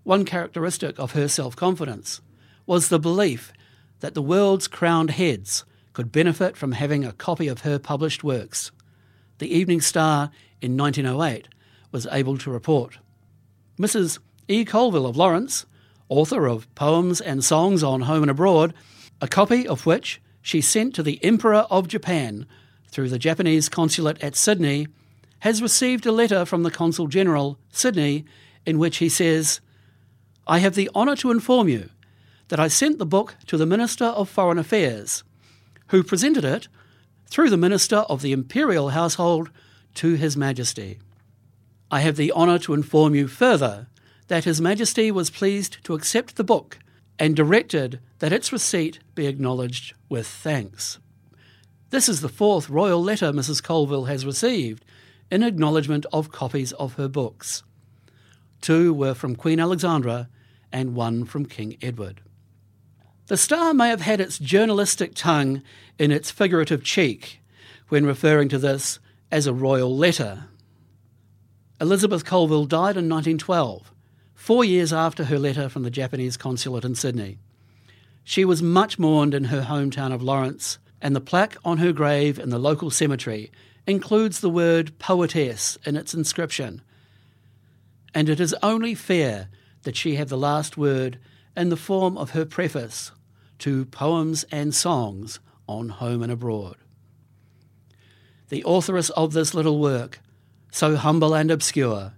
One 0.04 0.26
characteristic 0.26 1.00
of 1.00 1.12
her 1.12 1.28
self 1.28 1.56
confidence 1.56 2.22
was 2.66 2.90
the 2.90 3.00
belief 3.00 3.54
that 4.00 4.14
the 4.14 4.22
world's 4.22 4.68
crowned 4.68 5.12
heads 5.12 5.64
could 5.94 6.12
benefit 6.12 6.58
from 6.58 6.72
having 6.72 7.04
a 7.06 7.12
copy 7.14 7.48
of 7.48 7.62
her 7.62 7.78
published 7.78 8.24
works. 8.24 8.72
The 9.38 9.54
Evening 9.54 9.82
Star 9.82 10.32
in 10.62 10.78
1908 10.78 11.48
was 11.92 12.08
able 12.12 12.38
to 12.40 12.52
report. 12.52 12.98
Mrs. 13.80 14.20
E. 14.48 14.66
Colville 14.66 15.06
of 15.06 15.18
Lawrence, 15.18 15.66
author 16.10 16.48
of 16.48 16.74
Poems 16.76 17.22
and 17.22 17.44
Songs 17.44 17.84
on 17.84 18.02
Home 18.02 18.24
and 18.24 18.32
Abroad, 18.32 18.74
a 19.22 19.28
copy 19.28 19.68
of 19.68 19.86
which 19.86 20.22
she 20.42 20.62
sent 20.62 20.96
to 20.96 21.04
the 21.04 21.24
Emperor 21.24 21.68
of 21.70 21.88
Japan 21.88 22.46
through 22.90 23.10
the 23.10 23.20
Japanese 23.20 23.70
consulate 23.70 24.22
at 24.24 24.36
Sydney, 24.36 24.88
has 25.40 25.62
received 25.62 26.06
a 26.06 26.12
letter 26.12 26.46
from 26.46 26.64
the 26.64 26.72
Consul 26.72 27.08
General, 27.08 27.58
Sydney, 27.72 28.26
in 28.66 28.78
which 28.78 28.98
he 28.98 29.10
says, 29.10 29.62
I 30.52 30.60
have 30.60 30.76
the 30.76 30.90
honour 30.94 31.16
to 31.16 31.32
inform 31.32 31.70
you 31.70 31.92
that 32.50 32.60
I 32.60 32.68
sent 32.68 33.00
the 33.00 33.06
book 33.06 33.38
to 33.48 33.56
the 33.56 33.66
Minister 33.66 34.04
of 34.04 34.28
Foreign 34.28 34.58
Affairs, 34.58 35.24
who 35.88 36.04
presented 36.04 36.44
it 36.44 36.68
through 37.26 37.50
the 37.50 37.56
Minister 37.56 38.00
of 38.10 38.22
the 38.22 38.34
Imperial 38.34 38.90
Household 38.90 39.50
to 39.94 40.16
His 40.16 40.36
Majesty. 40.36 41.00
I 41.90 42.02
have 42.02 42.18
the 42.18 42.34
honour 42.34 42.60
to 42.60 42.74
inform 42.74 43.16
you 43.16 43.30
further 43.30 43.88
that 44.28 44.44
His 44.44 44.60
Majesty 44.60 45.10
was 45.10 45.30
pleased 45.30 45.78
to 45.86 45.94
accept 45.94 46.36
the 46.36 46.44
book 46.44 46.80
and 47.18 47.34
directed 47.34 48.02
that 48.20 48.34
its 48.34 48.52
receipt 48.52 49.00
be 49.16 49.28
acknowledged 49.28 49.94
with 50.10 50.28
thanks. 50.28 51.00
This 51.92 52.10
is 52.10 52.20
the 52.20 52.28
fourth 52.28 52.70
royal 52.70 53.02
letter 53.02 53.32
Mrs. 53.32 53.64
Colville 53.64 54.10
has 54.10 54.26
received 54.26 54.84
in 55.32 55.44
acknowledgement 55.44 56.06
of 56.12 56.34
copies 56.34 56.74
of 56.74 56.96
her 56.96 57.08
books. 57.08 57.64
Two 58.60 58.94
were 58.94 59.14
from 59.14 59.38
Queen 59.38 59.62
Alexandra 59.62 60.28
and 60.72 60.96
one 60.96 61.26
from 61.26 61.46
King 61.46 61.78
Edward. 61.82 62.22
The 63.28 63.38
Star 63.38 63.74
may 63.74 63.90
have 63.90 64.02
had 64.02 64.20
its 64.20 64.38
journalistic 64.38 65.14
tongue 65.16 65.62
in 65.98 66.12
its 66.12 66.32
figurative 66.32 66.84
cheek 66.84 67.40
when 67.88 68.06
referring 68.06 68.50
to 68.50 68.58
this 68.58 69.00
as 69.32 69.48
a 69.48 69.54
royal 69.54 69.96
letter. 69.96 70.46
Elizabeth 71.80 72.26
Colville 72.26 72.66
died 72.66 72.98
in 72.98 73.10
1912, 73.10 73.92
four 74.34 74.64
years 74.66 74.92
after 74.92 75.26
her 75.26 75.40
letter 75.40 75.70
from 75.70 75.84
the 75.84 75.90
Japanese 75.90 76.38
consulate 76.38 76.86
in 76.86 76.96
Sydney. 76.96 77.38
She 78.24 78.46
was 78.46 78.62
much 78.62 79.00
mourned 79.00 79.34
in 79.34 79.46
her 79.46 79.62
hometown 79.62 80.14
of 80.14 80.22
Lawrence, 80.22 80.78
and 81.02 81.16
the 81.16 81.22
plaque 81.22 81.58
on 81.66 81.80
her 81.80 81.92
grave 81.92 82.38
in 82.38 82.50
the 82.50 82.60
local 82.60 82.92
cemetery 82.92 83.52
includes 83.88 84.42
the 84.42 84.50
word 84.50 84.98
poetess 85.00 85.78
in 85.86 85.96
its 85.96 86.14
inscription. 86.14 86.82
And 88.14 88.30
it 88.30 88.40
is 88.40 88.56
only 88.62 88.94
fair 88.94 89.48
that 89.84 89.96
she 89.96 90.16
have 90.16 90.30
the 90.30 90.38
last 90.38 90.78
word 90.78 91.18
in 91.56 91.70
the 91.70 91.78
form 91.78 92.18
of 92.18 92.32
her 92.32 92.46
preface 92.46 93.12
to 93.60 93.86
Poems 93.86 94.44
and 94.52 94.74
Songs 94.74 95.40
on 95.68 95.90
Home 95.90 96.24
and 96.24 96.32
Abroad. 96.32 96.78
The 98.50 98.64
authoress 98.66 99.10
of 99.12 99.34
this 99.34 99.54
little 99.54 99.80
work, 99.80 100.20
so 100.72 100.96
humble 100.96 101.34
and 101.34 101.52
obscure, 101.52 102.14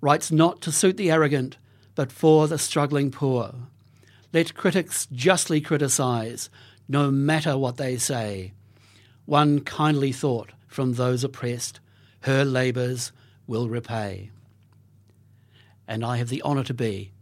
writes 0.00 0.30
not 0.30 0.60
to 0.60 0.72
suit 0.72 0.96
the 0.96 1.10
arrogant, 1.10 1.56
but 1.94 2.12
for 2.12 2.46
the 2.46 2.58
struggling 2.58 3.10
poor. 3.10 3.54
Let 4.32 4.54
critics 4.54 5.06
justly 5.12 5.60
criticise, 5.60 6.50
no 6.88 7.10
matter 7.10 7.56
what 7.56 7.76
they 7.76 7.96
say. 7.96 8.52
One 9.26 9.60
kindly 9.60 10.12
thought 10.12 10.52
from 10.66 10.94
those 10.94 11.24
oppressed, 11.24 11.80
her 12.20 12.44
labours 12.44 13.12
will 13.46 13.68
repay. 13.68 14.30
And 15.86 16.04
I 16.04 16.16
have 16.16 16.28
the 16.28 16.42
honour 16.42 16.64
to 16.64 16.74
be, 16.74 17.12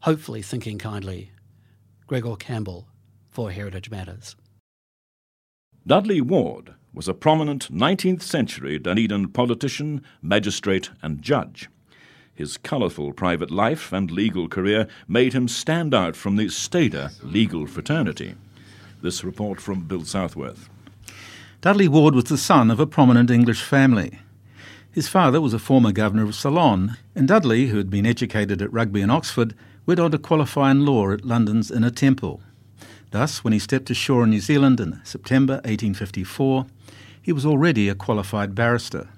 hopefully 0.00 0.42
thinking 0.42 0.78
kindly, 0.78 1.32
Gregor 2.06 2.36
Campbell 2.36 2.88
for 3.28 3.50
Heritage 3.50 3.90
Matters. 3.90 4.36
Dudley 5.86 6.20
Ward 6.20 6.74
was 6.92 7.06
a 7.06 7.14
prominent 7.14 7.72
19th 7.72 8.22
century 8.22 8.78
Dunedin 8.78 9.28
politician, 9.28 10.02
magistrate, 10.22 10.90
and 11.02 11.22
judge. 11.22 11.68
His 12.34 12.56
colourful 12.56 13.12
private 13.12 13.50
life 13.50 13.92
and 13.92 14.10
legal 14.10 14.48
career 14.48 14.88
made 15.06 15.32
him 15.32 15.48
stand 15.48 15.94
out 15.94 16.16
from 16.16 16.36
the 16.36 16.46
staider 16.46 17.12
legal 17.22 17.66
fraternity. 17.66 18.34
This 19.00 19.22
report 19.22 19.60
from 19.60 19.84
Bill 19.84 20.04
Southworth. 20.04 20.68
Dudley 21.60 21.88
Ward 21.88 22.14
was 22.14 22.24
the 22.24 22.38
son 22.38 22.70
of 22.70 22.80
a 22.80 22.86
prominent 22.86 23.30
English 23.30 23.62
family. 23.62 24.18
His 24.96 25.08
father 25.08 25.42
was 25.42 25.52
a 25.52 25.58
former 25.58 25.92
governor 25.92 26.22
of 26.22 26.34
Ceylon, 26.34 26.96
and 27.14 27.28
Dudley, 27.28 27.66
who 27.66 27.76
had 27.76 27.90
been 27.90 28.06
educated 28.06 28.62
at 28.62 28.72
Rugby 28.72 29.02
and 29.02 29.12
Oxford, 29.12 29.54
went 29.84 30.00
on 30.00 30.10
to 30.12 30.18
qualify 30.18 30.70
in 30.70 30.86
law 30.86 31.12
at 31.12 31.22
London's 31.22 31.70
Inner 31.70 31.90
Temple. 31.90 32.40
Thus, 33.10 33.44
when 33.44 33.52
he 33.52 33.58
stepped 33.58 33.90
ashore 33.90 34.24
in 34.24 34.30
New 34.30 34.40
Zealand 34.40 34.80
in 34.80 35.02
September 35.04 35.56
1854, 35.66 36.64
he 37.20 37.30
was 37.30 37.44
already 37.44 37.90
a 37.90 37.94
qualified 37.94 38.54
barrister. 38.54 39.10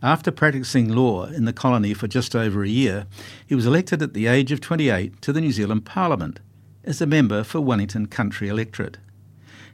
After 0.00 0.30
practicing 0.30 0.88
law 0.88 1.24
in 1.24 1.46
the 1.46 1.52
colony 1.52 1.94
for 1.94 2.06
just 2.06 2.36
over 2.36 2.62
a 2.62 2.68
year, 2.68 3.08
he 3.44 3.56
was 3.56 3.66
elected 3.66 4.02
at 4.02 4.14
the 4.14 4.28
age 4.28 4.52
of 4.52 4.60
28 4.60 5.20
to 5.20 5.32
the 5.32 5.40
New 5.40 5.50
Zealand 5.50 5.84
Parliament 5.84 6.38
as 6.84 7.00
a 7.00 7.06
member 7.06 7.42
for 7.42 7.60
Wellington 7.60 8.06
Country 8.06 8.46
Electorate. 8.46 8.98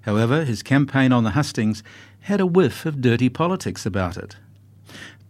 However, 0.06 0.42
his 0.46 0.62
campaign 0.62 1.12
on 1.12 1.24
the 1.24 1.32
hustings 1.32 1.82
had 2.20 2.40
a 2.40 2.46
whiff 2.46 2.86
of 2.86 3.02
dirty 3.02 3.28
politics 3.28 3.84
about 3.84 4.16
it. 4.16 4.36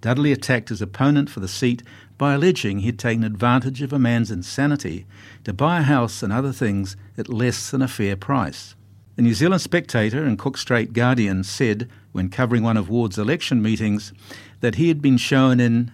Dudley 0.00 0.32
attacked 0.32 0.70
his 0.70 0.80
opponent 0.80 1.28
for 1.28 1.40
the 1.40 1.48
seat 1.48 1.82
by 2.16 2.34
alleging 2.34 2.78
he 2.78 2.86
had 2.86 2.98
taken 2.98 3.24
advantage 3.24 3.82
of 3.82 3.92
a 3.92 3.98
man's 3.98 4.30
insanity 4.30 5.06
to 5.44 5.52
buy 5.52 5.80
a 5.80 5.82
house 5.82 6.22
and 6.22 6.32
other 6.32 6.52
things 6.52 6.96
at 7.18 7.28
less 7.28 7.70
than 7.70 7.82
a 7.82 7.88
fair 7.88 8.16
price. 8.16 8.74
The 9.16 9.22
New 9.22 9.34
Zealand 9.34 9.60
Spectator 9.60 10.24
and 10.24 10.38
Cook 10.38 10.56
Strait 10.56 10.92
Guardian 10.92 11.44
said, 11.44 11.88
when 12.12 12.30
covering 12.30 12.62
one 12.62 12.76
of 12.76 12.88
Ward's 12.88 13.18
election 13.18 13.60
meetings, 13.60 14.12
that 14.60 14.76
he 14.76 14.88
had 14.88 15.02
been 15.02 15.18
shown 15.18 15.60
in 15.60 15.92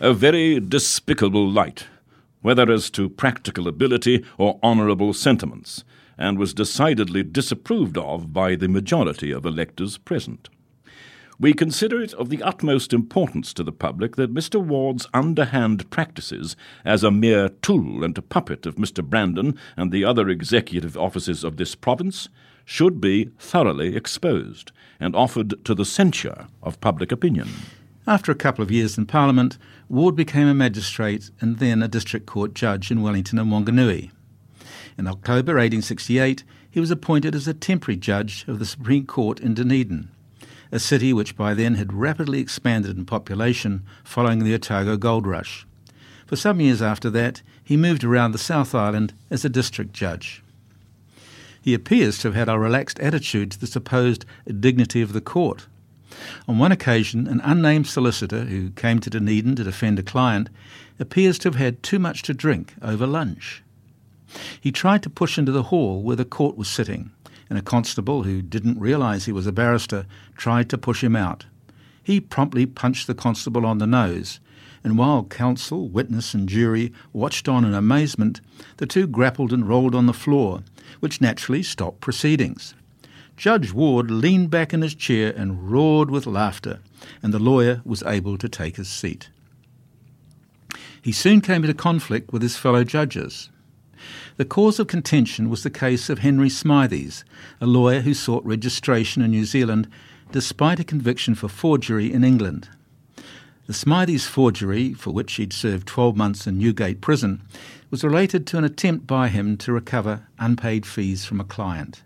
a 0.00 0.12
very 0.12 0.60
despicable 0.60 1.48
light, 1.48 1.86
whether 2.42 2.70
as 2.70 2.90
to 2.90 3.08
practical 3.08 3.66
ability 3.66 4.24
or 4.36 4.58
honourable 4.62 5.14
sentiments, 5.14 5.84
and 6.18 6.38
was 6.38 6.52
decidedly 6.52 7.22
disapproved 7.22 7.96
of 7.96 8.32
by 8.32 8.54
the 8.54 8.68
majority 8.68 9.30
of 9.30 9.46
electors 9.46 9.96
present. 9.96 10.48
We 11.38 11.52
consider 11.52 12.00
it 12.00 12.14
of 12.14 12.28
the 12.28 12.42
utmost 12.44 12.92
importance 12.92 13.52
to 13.54 13.64
the 13.64 13.72
public 13.72 14.14
that 14.16 14.32
Mr. 14.32 14.62
Ward's 14.62 15.08
underhand 15.12 15.90
practices 15.90 16.54
as 16.84 17.02
a 17.02 17.10
mere 17.10 17.48
tool 17.48 18.04
and 18.04 18.28
puppet 18.28 18.66
of 18.66 18.76
Mr. 18.76 19.04
Brandon 19.04 19.58
and 19.76 19.90
the 19.90 20.04
other 20.04 20.28
executive 20.28 20.96
officers 20.96 21.42
of 21.42 21.56
this 21.56 21.74
province 21.74 22.28
should 22.64 23.00
be 23.00 23.30
thoroughly 23.38 23.96
exposed 23.96 24.70
and 25.00 25.16
offered 25.16 25.64
to 25.64 25.74
the 25.74 25.84
censure 25.84 26.46
of 26.62 26.80
public 26.80 27.10
opinion. 27.10 27.48
After 28.06 28.30
a 28.30 28.36
couple 28.36 28.62
of 28.62 28.70
years 28.70 28.96
in 28.96 29.06
Parliament, 29.06 29.58
Ward 29.88 30.14
became 30.14 30.46
a 30.46 30.54
magistrate 30.54 31.30
and 31.40 31.58
then 31.58 31.82
a 31.82 31.88
district 31.88 32.26
court 32.26 32.54
judge 32.54 32.90
in 32.90 33.02
Wellington 33.02 33.38
and 33.40 33.50
Wanganui. 33.50 34.12
In 34.96 35.08
October 35.08 35.54
1868, 35.54 36.44
he 36.70 36.80
was 36.80 36.92
appointed 36.92 37.34
as 37.34 37.48
a 37.48 37.54
temporary 37.54 37.96
judge 37.96 38.44
of 38.46 38.60
the 38.60 38.66
Supreme 38.66 39.06
Court 39.06 39.40
in 39.40 39.54
Dunedin, 39.54 40.10
a 40.74 40.80
city 40.80 41.12
which 41.12 41.36
by 41.36 41.54
then 41.54 41.76
had 41.76 41.92
rapidly 41.92 42.40
expanded 42.40 42.96
in 42.96 43.06
population 43.06 43.80
following 44.02 44.40
the 44.40 44.52
Otago 44.52 44.96
gold 44.96 45.24
rush. 45.24 45.64
For 46.26 46.34
some 46.34 46.60
years 46.60 46.82
after 46.82 47.08
that, 47.10 47.42
he 47.62 47.76
moved 47.76 48.02
around 48.02 48.32
the 48.32 48.38
South 48.38 48.74
Island 48.74 49.14
as 49.30 49.44
a 49.44 49.48
district 49.48 49.92
judge. 49.92 50.42
He 51.62 51.74
appears 51.74 52.18
to 52.18 52.28
have 52.28 52.34
had 52.34 52.48
a 52.48 52.58
relaxed 52.58 52.98
attitude 52.98 53.52
to 53.52 53.60
the 53.60 53.68
supposed 53.68 54.24
dignity 54.58 55.00
of 55.00 55.12
the 55.12 55.20
court. 55.20 55.68
On 56.48 56.58
one 56.58 56.72
occasion, 56.72 57.28
an 57.28 57.40
unnamed 57.44 57.86
solicitor 57.86 58.44
who 58.44 58.70
came 58.70 58.98
to 58.98 59.10
Dunedin 59.10 59.54
to 59.54 59.62
defend 59.62 60.00
a 60.00 60.02
client 60.02 60.50
appears 60.98 61.38
to 61.38 61.48
have 61.48 61.56
had 61.56 61.84
too 61.84 62.00
much 62.00 62.22
to 62.22 62.34
drink 62.34 62.74
over 62.82 63.06
lunch. 63.06 63.62
He 64.60 64.72
tried 64.72 65.04
to 65.04 65.10
push 65.10 65.38
into 65.38 65.52
the 65.52 65.64
hall 65.64 66.02
where 66.02 66.16
the 66.16 66.24
court 66.24 66.56
was 66.56 66.68
sitting, 66.68 67.12
and 67.48 67.58
a 67.58 67.62
constable 67.62 68.22
who 68.22 68.42
didn't 68.42 68.78
realise 68.78 69.24
he 69.24 69.32
was 69.32 69.46
a 69.46 69.52
barrister 69.52 70.06
tried 70.36 70.68
to 70.70 70.78
push 70.78 71.02
him 71.02 71.16
out. 71.16 71.46
He 72.02 72.20
promptly 72.20 72.66
punched 72.66 73.06
the 73.06 73.14
constable 73.14 73.64
on 73.64 73.78
the 73.78 73.86
nose, 73.86 74.40
and 74.84 74.98
while 74.98 75.24
counsel, 75.24 75.88
witness, 75.88 76.34
and 76.34 76.48
jury 76.48 76.92
watched 77.12 77.48
on 77.48 77.64
in 77.64 77.72
amazement, 77.72 78.40
the 78.76 78.86
two 78.86 79.06
grappled 79.06 79.52
and 79.52 79.66
rolled 79.66 79.94
on 79.94 80.06
the 80.06 80.12
floor, 80.12 80.62
which 81.00 81.20
naturally 81.20 81.62
stopped 81.62 82.00
proceedings. 82.00 82.74
Judge 83.36 83.72
Ward 83.72 84.10
leaned 84.10 84.50
back 84.50 84.72
in 84.72 84.82
his 84.82 84.94
chair 84.94 85.32
and 85.36 85.70
roared 85.70 86.10
with 86.10 86.26
laughter, 86.26 86.80
and 87.22 87.32
the 87.32 87.38
lawyer 87.38 87.80
was 87.84 88.02
able 88.04 88.38
to 88.38 88.48
take 88.48 88.76
his 88.76 88.88
seat. 88.88 89.30
He 91.02 91.12
soon 91.12 91.40
came 91.40 91.64
into 91.64 91.74
conflict 91.74 92.32
with 92.32 92.42
his 92.42 92.56
fellow 92.56 92.84
judges. 92.84 93.50
The 94.36 94.44
cause 94.44 94.78
of 94.78 94.86
contention 94.86 95.48
was 95.48 95.62
the 95.62 95.70
case 95.70 96.10
of 96.10 96.18
Henry 96.18 96.48
Smithies, 96.48 97.24
a 97.60 97.66
lawyer 97.66 98.00
who 98.00 98.14
sought 98.14 98.44
registration 98.44 99.22
in 99.22 99.30
New 99.30 99.44
Zealand 99.44 99.88
despite 100.32 100.80
a 100.80 100.84
conviction 100.84 101.34
for 101.34 101.48
forgery 101.48 102.12
in 102.12 102.24
England. 102.24 102.68
The 103.66 103.72
Smithies 103.72 104.26
forgery, 104.26 104.92
for 104.92 105.10
which 105.12 105.34
he'd 105.34 105.52
served 105.52 105.86
12 105.86 106.16
months 106.16 106.46
in 106.46 106.58
Newgate 106.58 107.00
prison, 107.00 107.42
was 107.90 108.04
related 108.04 108.46
to 108.48 108.58
an 108.58 108.64
attempt 108.64 109.06
by 109.06 109.28
him 109.28 109.56
to 109.58 109.72
recover 109.72 110.26
unpaid 110.38 110.84
fees 110.84 111.24
from 111.24 111.40
a 111.40 111.44
client. 111.44 112.02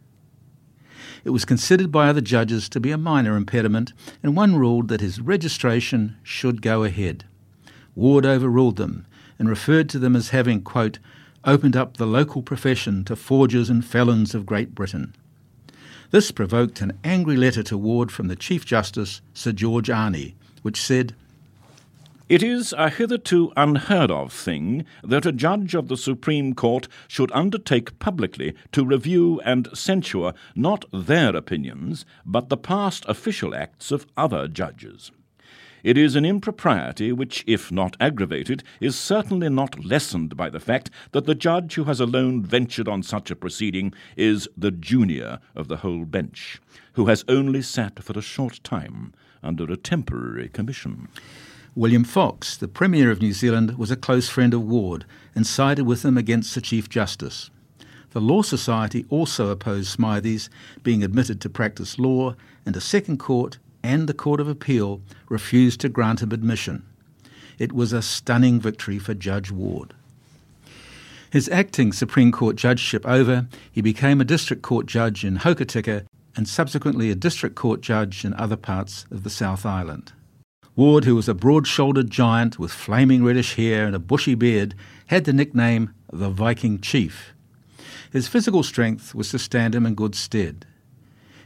It 1.24 1.30
was 1.30 1.44
considered 1.44 1.90
by 1.90 2.08
other 2.08 2.20
judges 2.20 2.68
to 2.68 2.80
be 2.80 2.90
a 2.90 2.98
minor 2.98 3.36
impediment, 3.36 3.92
and 4.22 4.36
one 4.36 4.56
ruled 4.56 4.88
that 4.88 5.00
his 5.00 5.20
registration 5.20 6.16
should 6.22 6.62
go 6.62 6.84
ahead. 6.84 7.24
Ward 7.94 8.24
overruled 8.24 8.76
them 8.76 9.06
and 9.38 9.48
referred 9.48 9.88
to 9.88 9.98
them 9.98 10.14
as 10.14 10.30
having, 10.30 10.62
quote, 10.62 10.98
opened 11.44 11.76
up 11.76 11.96
the 11.96 12.06
local 12.06 12.42
profession 12.42 13.04
to 13.04 13.16
forgers 13.16 13.70
and 13.70 13.84
felons 13.84 14.34
of 14.34 14.46
Great 14.46 14.74
Britain. 14.74 15.14
This 16.10 16.30
provoked 16.30 16.80
an 16.80 16.98
angry 17.04 17.36
letter 17.36 17.62
to 17.64 17.76
Ward 17.76 18.10
from 18.10 18.28
the 18.28 18.36
Chief 18.36 18.64
Justice, 18.64 19.20
Sir 19.34 19.52
George 19.52 19.88
Arney, 19.88 20.34
which 20.62 20.80
said, 20.80 21.14
it 22.28 22.42
is 22.42 22.74
a 22.76 22.90
hitherto 22.90 23.54
unheard 23.56 24.10
of 24.10 24.34
thing 24.34 24.84
that 25.02 25.24
a 25.24 25.32
judge 25.32 25.74
of 25.74 25.88
the 25.88 25.96
Supreme 25.96 26.54
Court 26.54 26.86
should 27.06 27.32
undertake 27.32 27.98
publicly 27.98 28.54
to 28.72 28.84
review 28.84 29.40
and 29.46 29.66
censure 29.72 30.34
not 30.54 30.84
their 30.92 31.34
opinions, 31.34 32.04
but 32.26 32.50
the 32.50 32.58
past 32.58 33.06
official 33.08 33.54
acts 33.54 33.90
of 33.90 34.06
other 34.14 34.46
judges. 34.46 35.10
It 35.82 35.96
is 35.96 36.16
an 36.16 36.24
impropriety 36.24 37.12
which, 37.12 37.44
if 37.46 37.70
not 37.70 37.96
aggravated, 38.00 38.64
is 38.80 38.98
certainly 38.98 39.48
not 39.48 39.84
lessened 39.84 40.36
by 40.36 40.50
the 40.50 40.60
fact 40.60 40.90
that 41.12 41.26
the 41.26 41.34
judge 41.34 41.74
who 41.74 41.84
has 41.84 42.00
alone 42.00 42.42
ventured 42.42 42.88
on 42.88 43.02
such 43.02 43.30
a 43.30 43.36
proceeding 43.36 43.92
is 44.16 44.48
the 44.56 44.72
junior 44.72 45.38
of 45.54 45.68
the 45.68 45.78
whole 45.78 46.04
bench, 46.04 46.60
who 46.94 47.06
has 47.06 47.24
only 47.28 47.62
sat 47.62 48.02
for 48.02 48.18
a 48.18 48.22
short 48.22 48.60
time 48.64 49.12
under 49.42 49.64
a 49.64 49.76
temporary 49.76 50.48
commission. 50.48 51.08
William 51.76 52.02
Fox, 52.02 52.56
the 52.56 52.66
Premier 52.66 53.10
of 53.10 53.20
New 53.20 53.32
Zealand, 53.32 53.78
was 53.78 53.92
a 53.92 53.96
close 53.96 54.28
friend 54.28 54.52
of 54.52 54.64
Ward 54.64 55.04
and 55.34 55.46
sided 55.46 55.84
with 55.84 56.04
him 56.04 56.18
against 56.18 56.54
the 56.56 56.60
Chief 56.60 56.88
Justice. 56.88 57.50
The 58.10 58.20
Law 58.20 58.42
Society 58.42 59.06
also 59.10 59.50
opposed 59.50 59.90
Smithies 59.90 60.50
being 60.82 61.04
admitted 61.04 61.40
to 61.42 61.48
practice 61.48 61.98
law, 61.98 62.34
and 62.66 62.74
a 62.74 62.80
second 62.80 63.18
court 63.18 63.58
and 63.88 64.06
the 64.06 64.12
Court 64.12 64.38
of 64.38 64.48
Appeal 64.48 65.00
refused 65.30 65.80
to 65.80 65.88
grant 65.88 66.22
him 66.22 66.30
admission. 66.30 66.84
It 67.58 67.72
was 67.72 67.94
a 67.94 68.02
stunning 68.02 68.60
victory 68.60 68.98
for 68.98 69.14
Judge 69.14 69.50
Ward. 69.50 69.94
His 71.30 71.48
acting 71.48 71.94
Supreme 71.94 72.30
Court 72.30 72.56
judgeship 72.56 73.06
over, 73.06 73.48
he 73.72 73.80
became 73.80 74.20
a 74.20 74.26
district 74.26 74.60
court 74.60 74.84
judge 74.84 75.24
in 75.24 75.38
Hokitika 75.38 76.04
and 76.36 76.46
subsequently 76.46 77.10
a 77.10 77.14
district 77.14 77.56
court 77.56 77.80
judge 77.80 78.26
in 78.26 78.34
other 78.34 78.56
parts 78.56 79.06
of 79.10 79.22
the 79.22 79.30
South 79.30 79.64
Island. 79.64 80.12
Ward, 80.76 81.06
who 81.06 81.16
was 81.16 81.28
a 81.28 81.34
broad 81.34 81.66
shouldered 81.66 82.10
giant 82.10 82.58
with 82.58 82.70
flaming 82.70 83.24
reddish 83.24 83.54
hair 83.54 83.86
and 83.86 83.96
a 83.96 83.98
bushy 83.98 84.34
beard, 84.34 84.74
had 85.06 85.24
the 85.24 85.32
nickname 85.32 85.94
the 86.12 86.28
Viking 86.28 86.78
Chief. 86.78 87.32
His 88.12 88.28
physical 88.28 88.62
strength 88.62 89.14
was 89.14 89.30
to 89.30 89.38
stand 89.38 89.74
him 89.74 89.86
in 89.86 89.94
good 89.94 90.14
stead. 90.14 90.66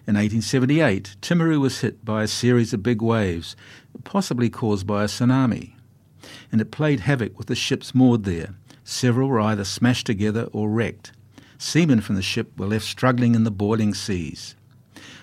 In 0.04 0.16
1878, 0.16 1.14
Timaru 1.22 1.60
was 1.60 1.80
hit 1.80 2.04
by 2.04 2.24
a 2.24 2.28
series 2.28 2.72
of 2.72 2.82
big 2.82 3.00
waves, 3.00 3.54
possibly 4.02 4.50
caused 4.50 4.84
by 4.84 5.04
a 5.04 5.06
tsunami, 5.06 5.74
and 6.50 6.60
it 6.60 6.72
played 6.72 7.00
havoc 7.00 7.38
with 7.38 7.46
the 7.46 7.54
ships 7.54 7.94
moored 7.94 8.24
there. 8.24 8.56
Several 8.82 9.28
were 9.28 9.38
either 9.38 9.62
smashed 9.62 10.06
together 10.06 10.48
or 10.52 10.68
wrecked. 10.68 11.12
Seamen 11.56 12.00
from 12.00 12.16
the 12.16 12.22
ship 12.22 12.58
were 12.58 12.66
left 12.66 12.84
struggling 12.84 13.36
in 13.36 13.44
the 13.44 13.52
boiling 13.52 13.94
seas. 13.94 14.56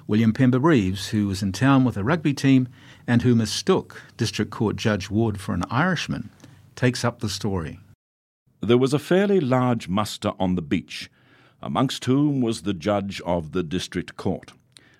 William 0.07 0.31
Pember 0.31 0.59
Reeves, 0.59 1.09
who 1.09 1.27
was 1.27 1.43
in 1.43 1.51
town 1.51 1.83
with 1.83 1.97
a 1.97 2.03
rugby 2.05 2.33
team 2.33 2.69
and 3.05 3.21
who 3.21 3.35
mistook 3.35 4.01
District 4.15 4.49
Court 4.49 4.77
Judge 4.77 5.09
Ward 5.09 5.41
for 5.41 5.53
an 5.53 5.65
Irishman, 5.69 6.29
takes 6.77 7.03
up 7.03 7.19
the 7.19 7.27
story. 7.27 7.81
There 8.61 8.77
was 8.77 8.93
a 8.93 8.99
fairly 8.99 9.41
large 9.41 9.89
muster 9.89 10.31
on 10.39 10.55
the 10.55 10.61
beach, 10.61 11.11
amongst 11.61 12.05
whom 12.05 12.39
was 12.39 12.61
the 12.61 12.73
judge 12.73 13.19
of 13.25 13.51
the 13.51 13.61
district 13.61 14.15
court. 14.15 14.53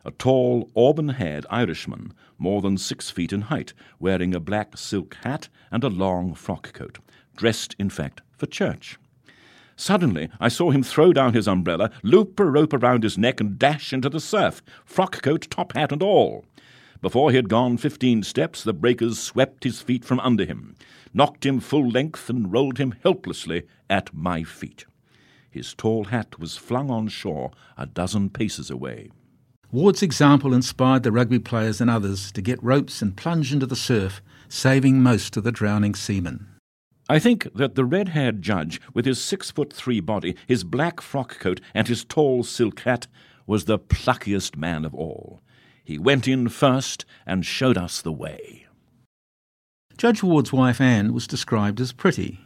A 0.06 0.12
tall, 0.12 0.70
auburn 0.76 1.10
haired 1.10 1.46
Irishman, 1.50 2.14
more 2.38 2.62
than 2.62 2.78
six 2.78 3.10
feet 3.10 3.34
in 3.34 3.42
height, 3.42 3.74
wearing 4.00 4.34
a 4.34 4.40
black 4.40 4.78
silk 4.78 5.16
hat 5.24 5.50
and 5.72 5.84
a 5.84 5.90
long 5.90 6.34
frock 6.34 6.74
coat, 6.74 7.00
dressed, 7.36 7.76
in 7.78 7.90
fact, 7.90 8.22
for 8.38 8.46
church. 8.46 8.98
Suddenly, 9.76 10.30
I 10.40 10.50
saw 10.50 10.72
him 10.72 10.84
throw 10.84 11.14
down 11.14 11.34
his 11.34 11.48
umbrella, 11.48 11.92
loop 12.04 12.40
a 12.40 12.46
rope 12.46 12.74
around 12.74 13.04
his 13.04 13.18
neck, 13.18 13.40
and 13.40 13.58
dash 13.58 13.94
into 13.94 14.10
the 14.10 14.20
surf, 14.20 14.62
frock 14.84 15.22
coat, 15.22 15.48
top 15.50 15.74
hat, 15.74 15.92
and 15.92 16.04
all. 16.04 16.44
Before 17.02 17.30
he 17.32 17.38
had 17.38 17.48
gone 17.48 17.78
fifteen 17.78 18.24
steps, 18.24 18.62
the 18.62 18.74
breakers 18.74 19.18
swept 19.20 19.64
his 19.64 19.82
feet 19.82 20.04
from 20.04 20.20
under 20.20 20.44
him, 20.44 20.76
knocked 21.14 21.46
him 21.46 21.62
full 21.62 21.88
length, 21.88 22.30
and 22.30 22.52
rolled 22.52 22.78
him 22.78 22.94
helplessly 23.04 23.64
at 23.90 24.14
my 24.14 24.44
feet. 24.44 24.86
His 25.50 25.74
tall 25.74 26.06
hat 26.06 26.38
was 26.40 26.58
flung 26.58 26.92
on 26.92 27.08
shore 27.08 27.52
a 27.78 27.86
dozen 27.86 28.30
paces 28.30 28.70
away. 28.70 29.12
Ward's 29.72 30.02
example 30.02 30.52
inspired 30.52 31.04
the 31.04 31.12
rugby 31.12 31.38
players 31.38 31.80
and 31.80 31.92
others 31.92 32.32
to 32.32 32.42
get 32.42 32.64
ropes 32.64 33.04
and 33.04 33.16
plunge 33.16 33.54
into 33.54 33.68
the 33.68 33.76
surf, 33.76 34.20
saving 34.48 35.04
most 35.04 35.38
of 35.38 35.44
the 35.44 35.52
drowning 35.52 35.94
seamen. 35.94 36.48
I 37.08 37.20
think 37.20 37.54
that 37.54 37.76
the 37.76 37.86
red 37.86 38.10
haired 38.10 38.42
judge, 38.42 38.82
with 38.96 39.06
his 39.06 39.22
six 39.22 39.52
foot 39.52 39.72
three 39.72 40.00
body, 40.00 40.36
his 40.48 40.64
black 40.64 41.02
frock 41.02 41.38
coat, 41.40 41.62
and 41.76 41.88
his 41.88 42.04
tall 42.04 42.44
silk 42.44 42.80
hat, 42.80 43.06
was 43.46 43.66
the 43.66 43.78
pluckiest 43.78 44.58
man 44.58 44.86
of 44.86 44.96
all. 44.96 45.42
He 45.84 46.00
went 46.00 46.28
in 46.28 46.50
first 46.50 47.06
and 47.26 47.46
showed 47.46 47.78
us 47.78 48.02
the 48.02 48.12
way. 48.12 48.66
Judge 49.98 50.24
Ward's 50.24 50.54
wife 50.54 50.82
Anne 50.82 51.14
was 51.14 51.28
described 51.28 51.80
as 51.80 51.92
pretty. 51.92 52.40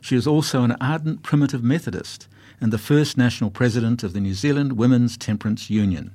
She 0.00 0.14
was 0.14 0.26
also 0.28 0.62
an 0.62 0.76
ardent 0.80 1.24
primitive 1.24 1.62
Methodist 1.62 2.28
and 2.60 2.72
the 2.72 2.78
first 2.78 3.16
national 3.16 3.50
president 3.50 4.04
of 4.04 4.12
the 4.12 4.20
New 4.20 4.34
Zealand 4.34 4.74
Women's 4.74 5.16
Temperance 5.16 5.70
Union. 5.70 6.12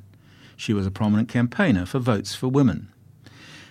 She 0.55 0.73
was 0.73 0.85
a 0.85 0.91
prominent 0.91 1.29
campaigner 1.29 1.85
for 1.85 1.99
votes 1.99 2.35
for 2.35 2.47
women. 2.47 2.89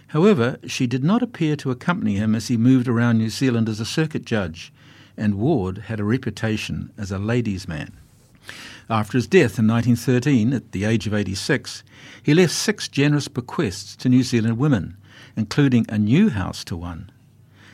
However, 0.08 0.58
she 0.66 0.86
did 0.86 1.02
not 1.02 1.22
appear 1.22 1.56
to 1.56 1.70
accompany 1.70 2.16
him 2.16 2.34
as 2.34 2.48
he 2.48 2.56
moved 2.56 2.86
around 2.86 3.18
New 3.18 3.30
Zealand 3.30 3.68
as 3.68 3.80
a 3.80 3.86
circuit 3.86 4.24
judge, 4.24 4.72
and 5.16 5.36
Ward 5.36 5.78
had 5.86 6.00
a 6.00 6.04
reputation 6.04 6.92
as 6.98 7.10
a 7.10 7.18
ladies' 7.18 7.66
man. 7.66 7.92
After 8.90 9.16
his 9.16 9.26
death 9.26 9.58
in 9.58 9.66
1913, 9.66 10.52
at 10.52 10.72
the 10.72 10.84
age 10.84 11.06
of 11.06 11.14
86, 11.14 11.82
he 12.22 12.34
left 12.34 12.52
six 12.52 12.88
generous 12.88 13.28
bequests 13.28 13.96
to 13.96 14.08
New 14.08 14.22
Zealand 14.22 14.58
women, 14.58 14.96
including 15.36 15.86
a 15.88 15.98
new 15.98 16.28
house 16.28 16.62
to 16.64 16.76
one. 16.76 17.10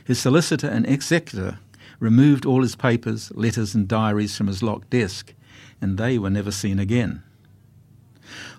His 0.04 0.18
solicitor 0.18 0.68
and 0.68 0.86
executor 0.86 1.58
removed 1.98 2.46
all 2.46 2.62
his 2.62 2.76
papers, 2.76 3.32
letters, 3.34 3.74
and 3.74 3.88
diaries 3.88 4.36
from 4.36 4.46
his 4.46 4.62
locked 4.62 4.90
desk, 4.90 5.34
and 5.80 5.98
they 5.98 6.18
were 6.18 6.30
never 6.30 6.52
seen 6.52 6.78
again. 6.78 7.22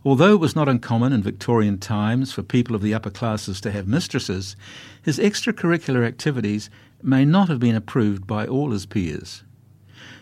Although 0.04 0.34
it 0.34 0.40
was 0.40 0.56
not 0.56 0.70
uncommon 0.70 1.14
in 1.14 1.24
Victorian 1.24 1.78
times 1.78 2.32
for 2.32 2.44
people 2.44 2.76
of 2.76 2.82
the 2.82 2.94
upper 2.94 3.10
classes 3.10 3.60
to 3.62 3.72
have 3.72 3.88
mistresses, 3.88 4.56
his 5.02 5.20
extracurricular 5.20 6.06
activities 6.06 6.70
may 7.02 7.26
not 7.26 7.50
have 7.50 7.60
been 7.60 7.76
approved 7.76 8.28
by 8.28 8.46
all 8.46 8.72
his 8.72 8.86
peers. 8.86 9.44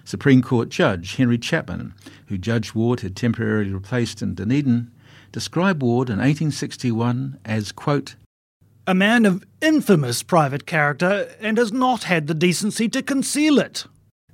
Supreme 0.03 0.41
Court 0.41 0.69
Judge 0.69 1.15
Henry 1.15 1.37
Chapman, 1.37 1.93
who 2.27 2.37
Judge 2.37 2.73
Ward 2.73 3.01
had 3.01 3.15
temporarily 3.15 3.73
replaced 3.73 4.21
in 4.21 4.35
Dunedin, 4.35 4.91
described 5.31 5.81
Ward 5.81 6.09
in 6.09 6.17
1861 6.17 7.39
as, 7.43 7.71
quote, 7.71 8.15
a 8.87 8.95
man 8.95 9.25
of 9.25 9.43
infamous 9.61 10.23
private 10.23 10.65
character 10.65 11.29
and 11.41 11.57
has 11.57 11.73
not 11.73 12.03
had 12.03 12.27
the 12.27 12.33
decency 12.33 12.87
to 12.87 13.03
conceal 13.03 13.59
it. 13.59 13.85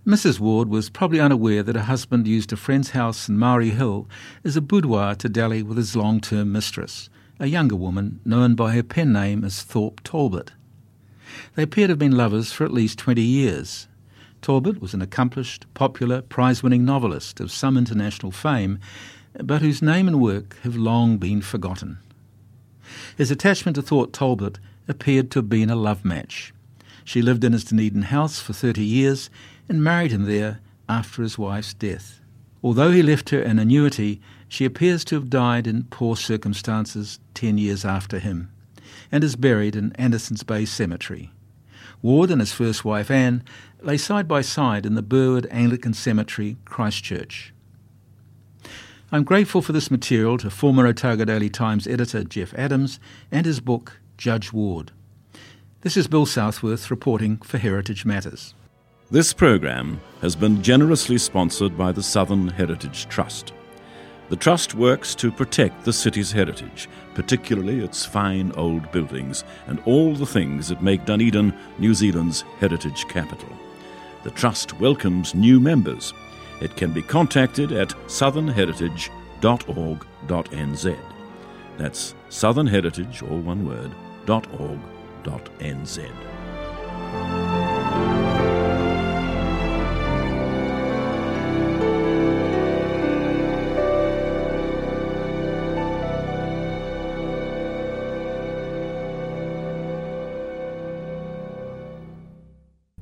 Mrs. 0.06 0.38
Ward 0.38 0.68
was 0.68 0.90
probably 0.90 1.22
unaware 1.22 1.64
that 1.64 1.78
her 1.78 1.84
husband 1.84 2.28
used 2.28 2.52
a 2.52 2.58
friend's 2.58 2.90
house 2.90 3.30
in 3.30 3.38
Maori 3.38 3.70
Hill 3.70 4.06
as 4.44 4.58
a 4.58 4.62
boudoir 4.62 5.16
to 5.16 5.30
dally 5.30 5.64
with 5.64 5.78
his 5.78 5.96
long 5.96 6.20
term 6.20 6.52
mistress, 6.52 7.10
a 7.40 7.48
younger 7.48 7.78
woman 7.78 8.20
known 8.26 8.54
by 8.54 8.74
her 8.74 8.84
pen 8.84 9.14
name 9.14 9.46
as 9.46 9.64
Thorpe 9.64 10.04
Talbot. 10.04 10.52
They 11.56 11.64
appear 11.64 11.88
to 11.88 11.92
have 11.92 12.00
been 12.00 12.18
lovers 12.18 12.52
for 12.52 12.66
at 12.66 12.74
least 12.74 13.00
20 13.00 13.22
years. 13.22 13.88
Talbot 14.42 14.82
was 14.82 14.94
an 14.94 15.02
accomplished, 15.02 15.66
popular, 15.74 16.22
prize 16.22 16.62
winning 16.62 16.84
novelist 16.84 17.40
of 17.40 17.50
some 17.50 17.78
international 17.78 18.34
fame, 18.34 18.80
but 19.42 19.62
whose 19.62 19.82
name 19.82 20.10
and 20.10 20.20
work 20.20 20.58
have 20.64 20.76
long 20.76 21.18
been 21.18 21.42
forgotten. 21.42 22.00
His 23.16 23.32
attachment 23.32 23.76
to 23.76 23.82
Thorpe 23.82 24.12
Talbot 24.12 24.60
appeared 24.86 25.32
to 25.32 25.40
have 25.40 25.50
been 25.50 25.70
a 25.70 25.78
love 25.78 26.04
match. 26.04 26.54
She 27.06 27.22
lived 27.22 27.44
in 27.44 27.54
his 27.54 27.64
Dunedin 27.64 28.04
house 28.04 28.40
for 28.40 28.52
30 28.52 28.84
years 28.84 29.30
and 29.68 29.84
married 29.84 30.12
him 30.12 30.24
there 30.24 30.60
after 30.88 31.22
his 31.22 31.38
wife's 31.38 31.74
death. 31.74 32.20
Although 32.64 32.92
he 32.92 33.04
left 33.04 33.30
her 33.32 33.42
an 33.42 33.60
annuity, 33.60 34.22
she 34.48 34.66
appears 34.66 35.04
to 35.06 35.16
have 35.16 35.30
died 35.30 35.68
in 35.68 35.86
poor 35.86 36.16
circumstances 36.16 37.20
ten 37.34 37.58
years 37.58 37.84
after 37.84 38.20
him, 38.20 38.52
and 39.12 39.24
is 39.24 39.36
buried 39.36 39.76
in 39.76 39.92
Andersons 39.94 40.44
Bay 40.44 40.66
Cemetery. 40.66 41.32
Ward 42.02 42.32
and 42.32 42.42
his 42.42 42.54
first 42.54 42.86
wife 42.86 43.10
Anne 43.10 43.44
lay 43.82 43.98
side 43.98 44.28
by 44.28 44.42
side 44.42 44.86
in 44.86 44.96
the 44.96 45.02
Burwood 45.02 45.48
Anglican 45.50 45.94
Cemetery, 45.94 46.58
Christchurch. 46.66 47.54
I'm 49.12 49.24
grateful 49.24 49.62
for 49.62 49.74
this 49.74 49.92
material 49.92 50.38
to 50.40 50.50
former 50.50 50.88
Otago 50.88 51.26
Daily 51.26 51.50
Times 51.50 51.86
editor 51.86 52.24
Jeff 52.24 52.54
Adams 52.56 53.00
and 53.32 53.46
his 53.46 53.60
book 53.60 54.00
Judge 54.18 54.52
Ward. 54.52 54.92
This 55.82 55.98
is 55.98 56.08
Bill 56.08 56.26
Southworth 56.26 56.90
reporting 56.90 57.38
for 57.38 57.58
Heritage 57.58 58.06
Matters. 58.06 58.54
This 59.12 59.34
program 59.34 60.00
has 60.22 60.34
been 60.36 60.64
generously 60.64 61.18
sponsored 61.18 61.78
by 61.78 61.92
the 61.92 62.02
Southern 62.02 62.48
Heritage 62.48 63.08
Trust. 63.10 63.52
The 64.30 64.38
Trust 64.38 64.76
works 64.76 65.14
to 65.16 65.32
protect 65.32 65.84
the 65.84 65.92
city's 65.94 66.32
heritage, 66.32 66.88
particularly 67.14 67.82
its 67.82 68.06
fine 68.06 68.54
old 68.54 68.90
buildings 68.92 69.44
and 69.68 69.82
all 69.86 70.16
the 70.16 70.26
things 70.26 70.70
that 70.70 70.82
make 70.82 71.06
Dunedin 71.06 71.54
New 71.78 71.94
Zealand's 71.94 72.42
heritage 72.60 73.06
capital. 73.08 73.50
The 74.24 74.32
Trust 74.32 74.80
welcomes 74.80 75.36
new 75.36 75.60
members. 75.60 76.14
It 76.62 76.78
can 76.78 76.94
be 76.94 77.02
contacted 77.02 77.74
at 77.74 77.90
southernheritage.org.nz. 78.08 80.98
That's 81.78 82.16
southernheritage, 82.30 83.30
all 83.30 83.40
one 83.40 83.68
word, 83.68 83.92
.org.nz. 84.28 86.10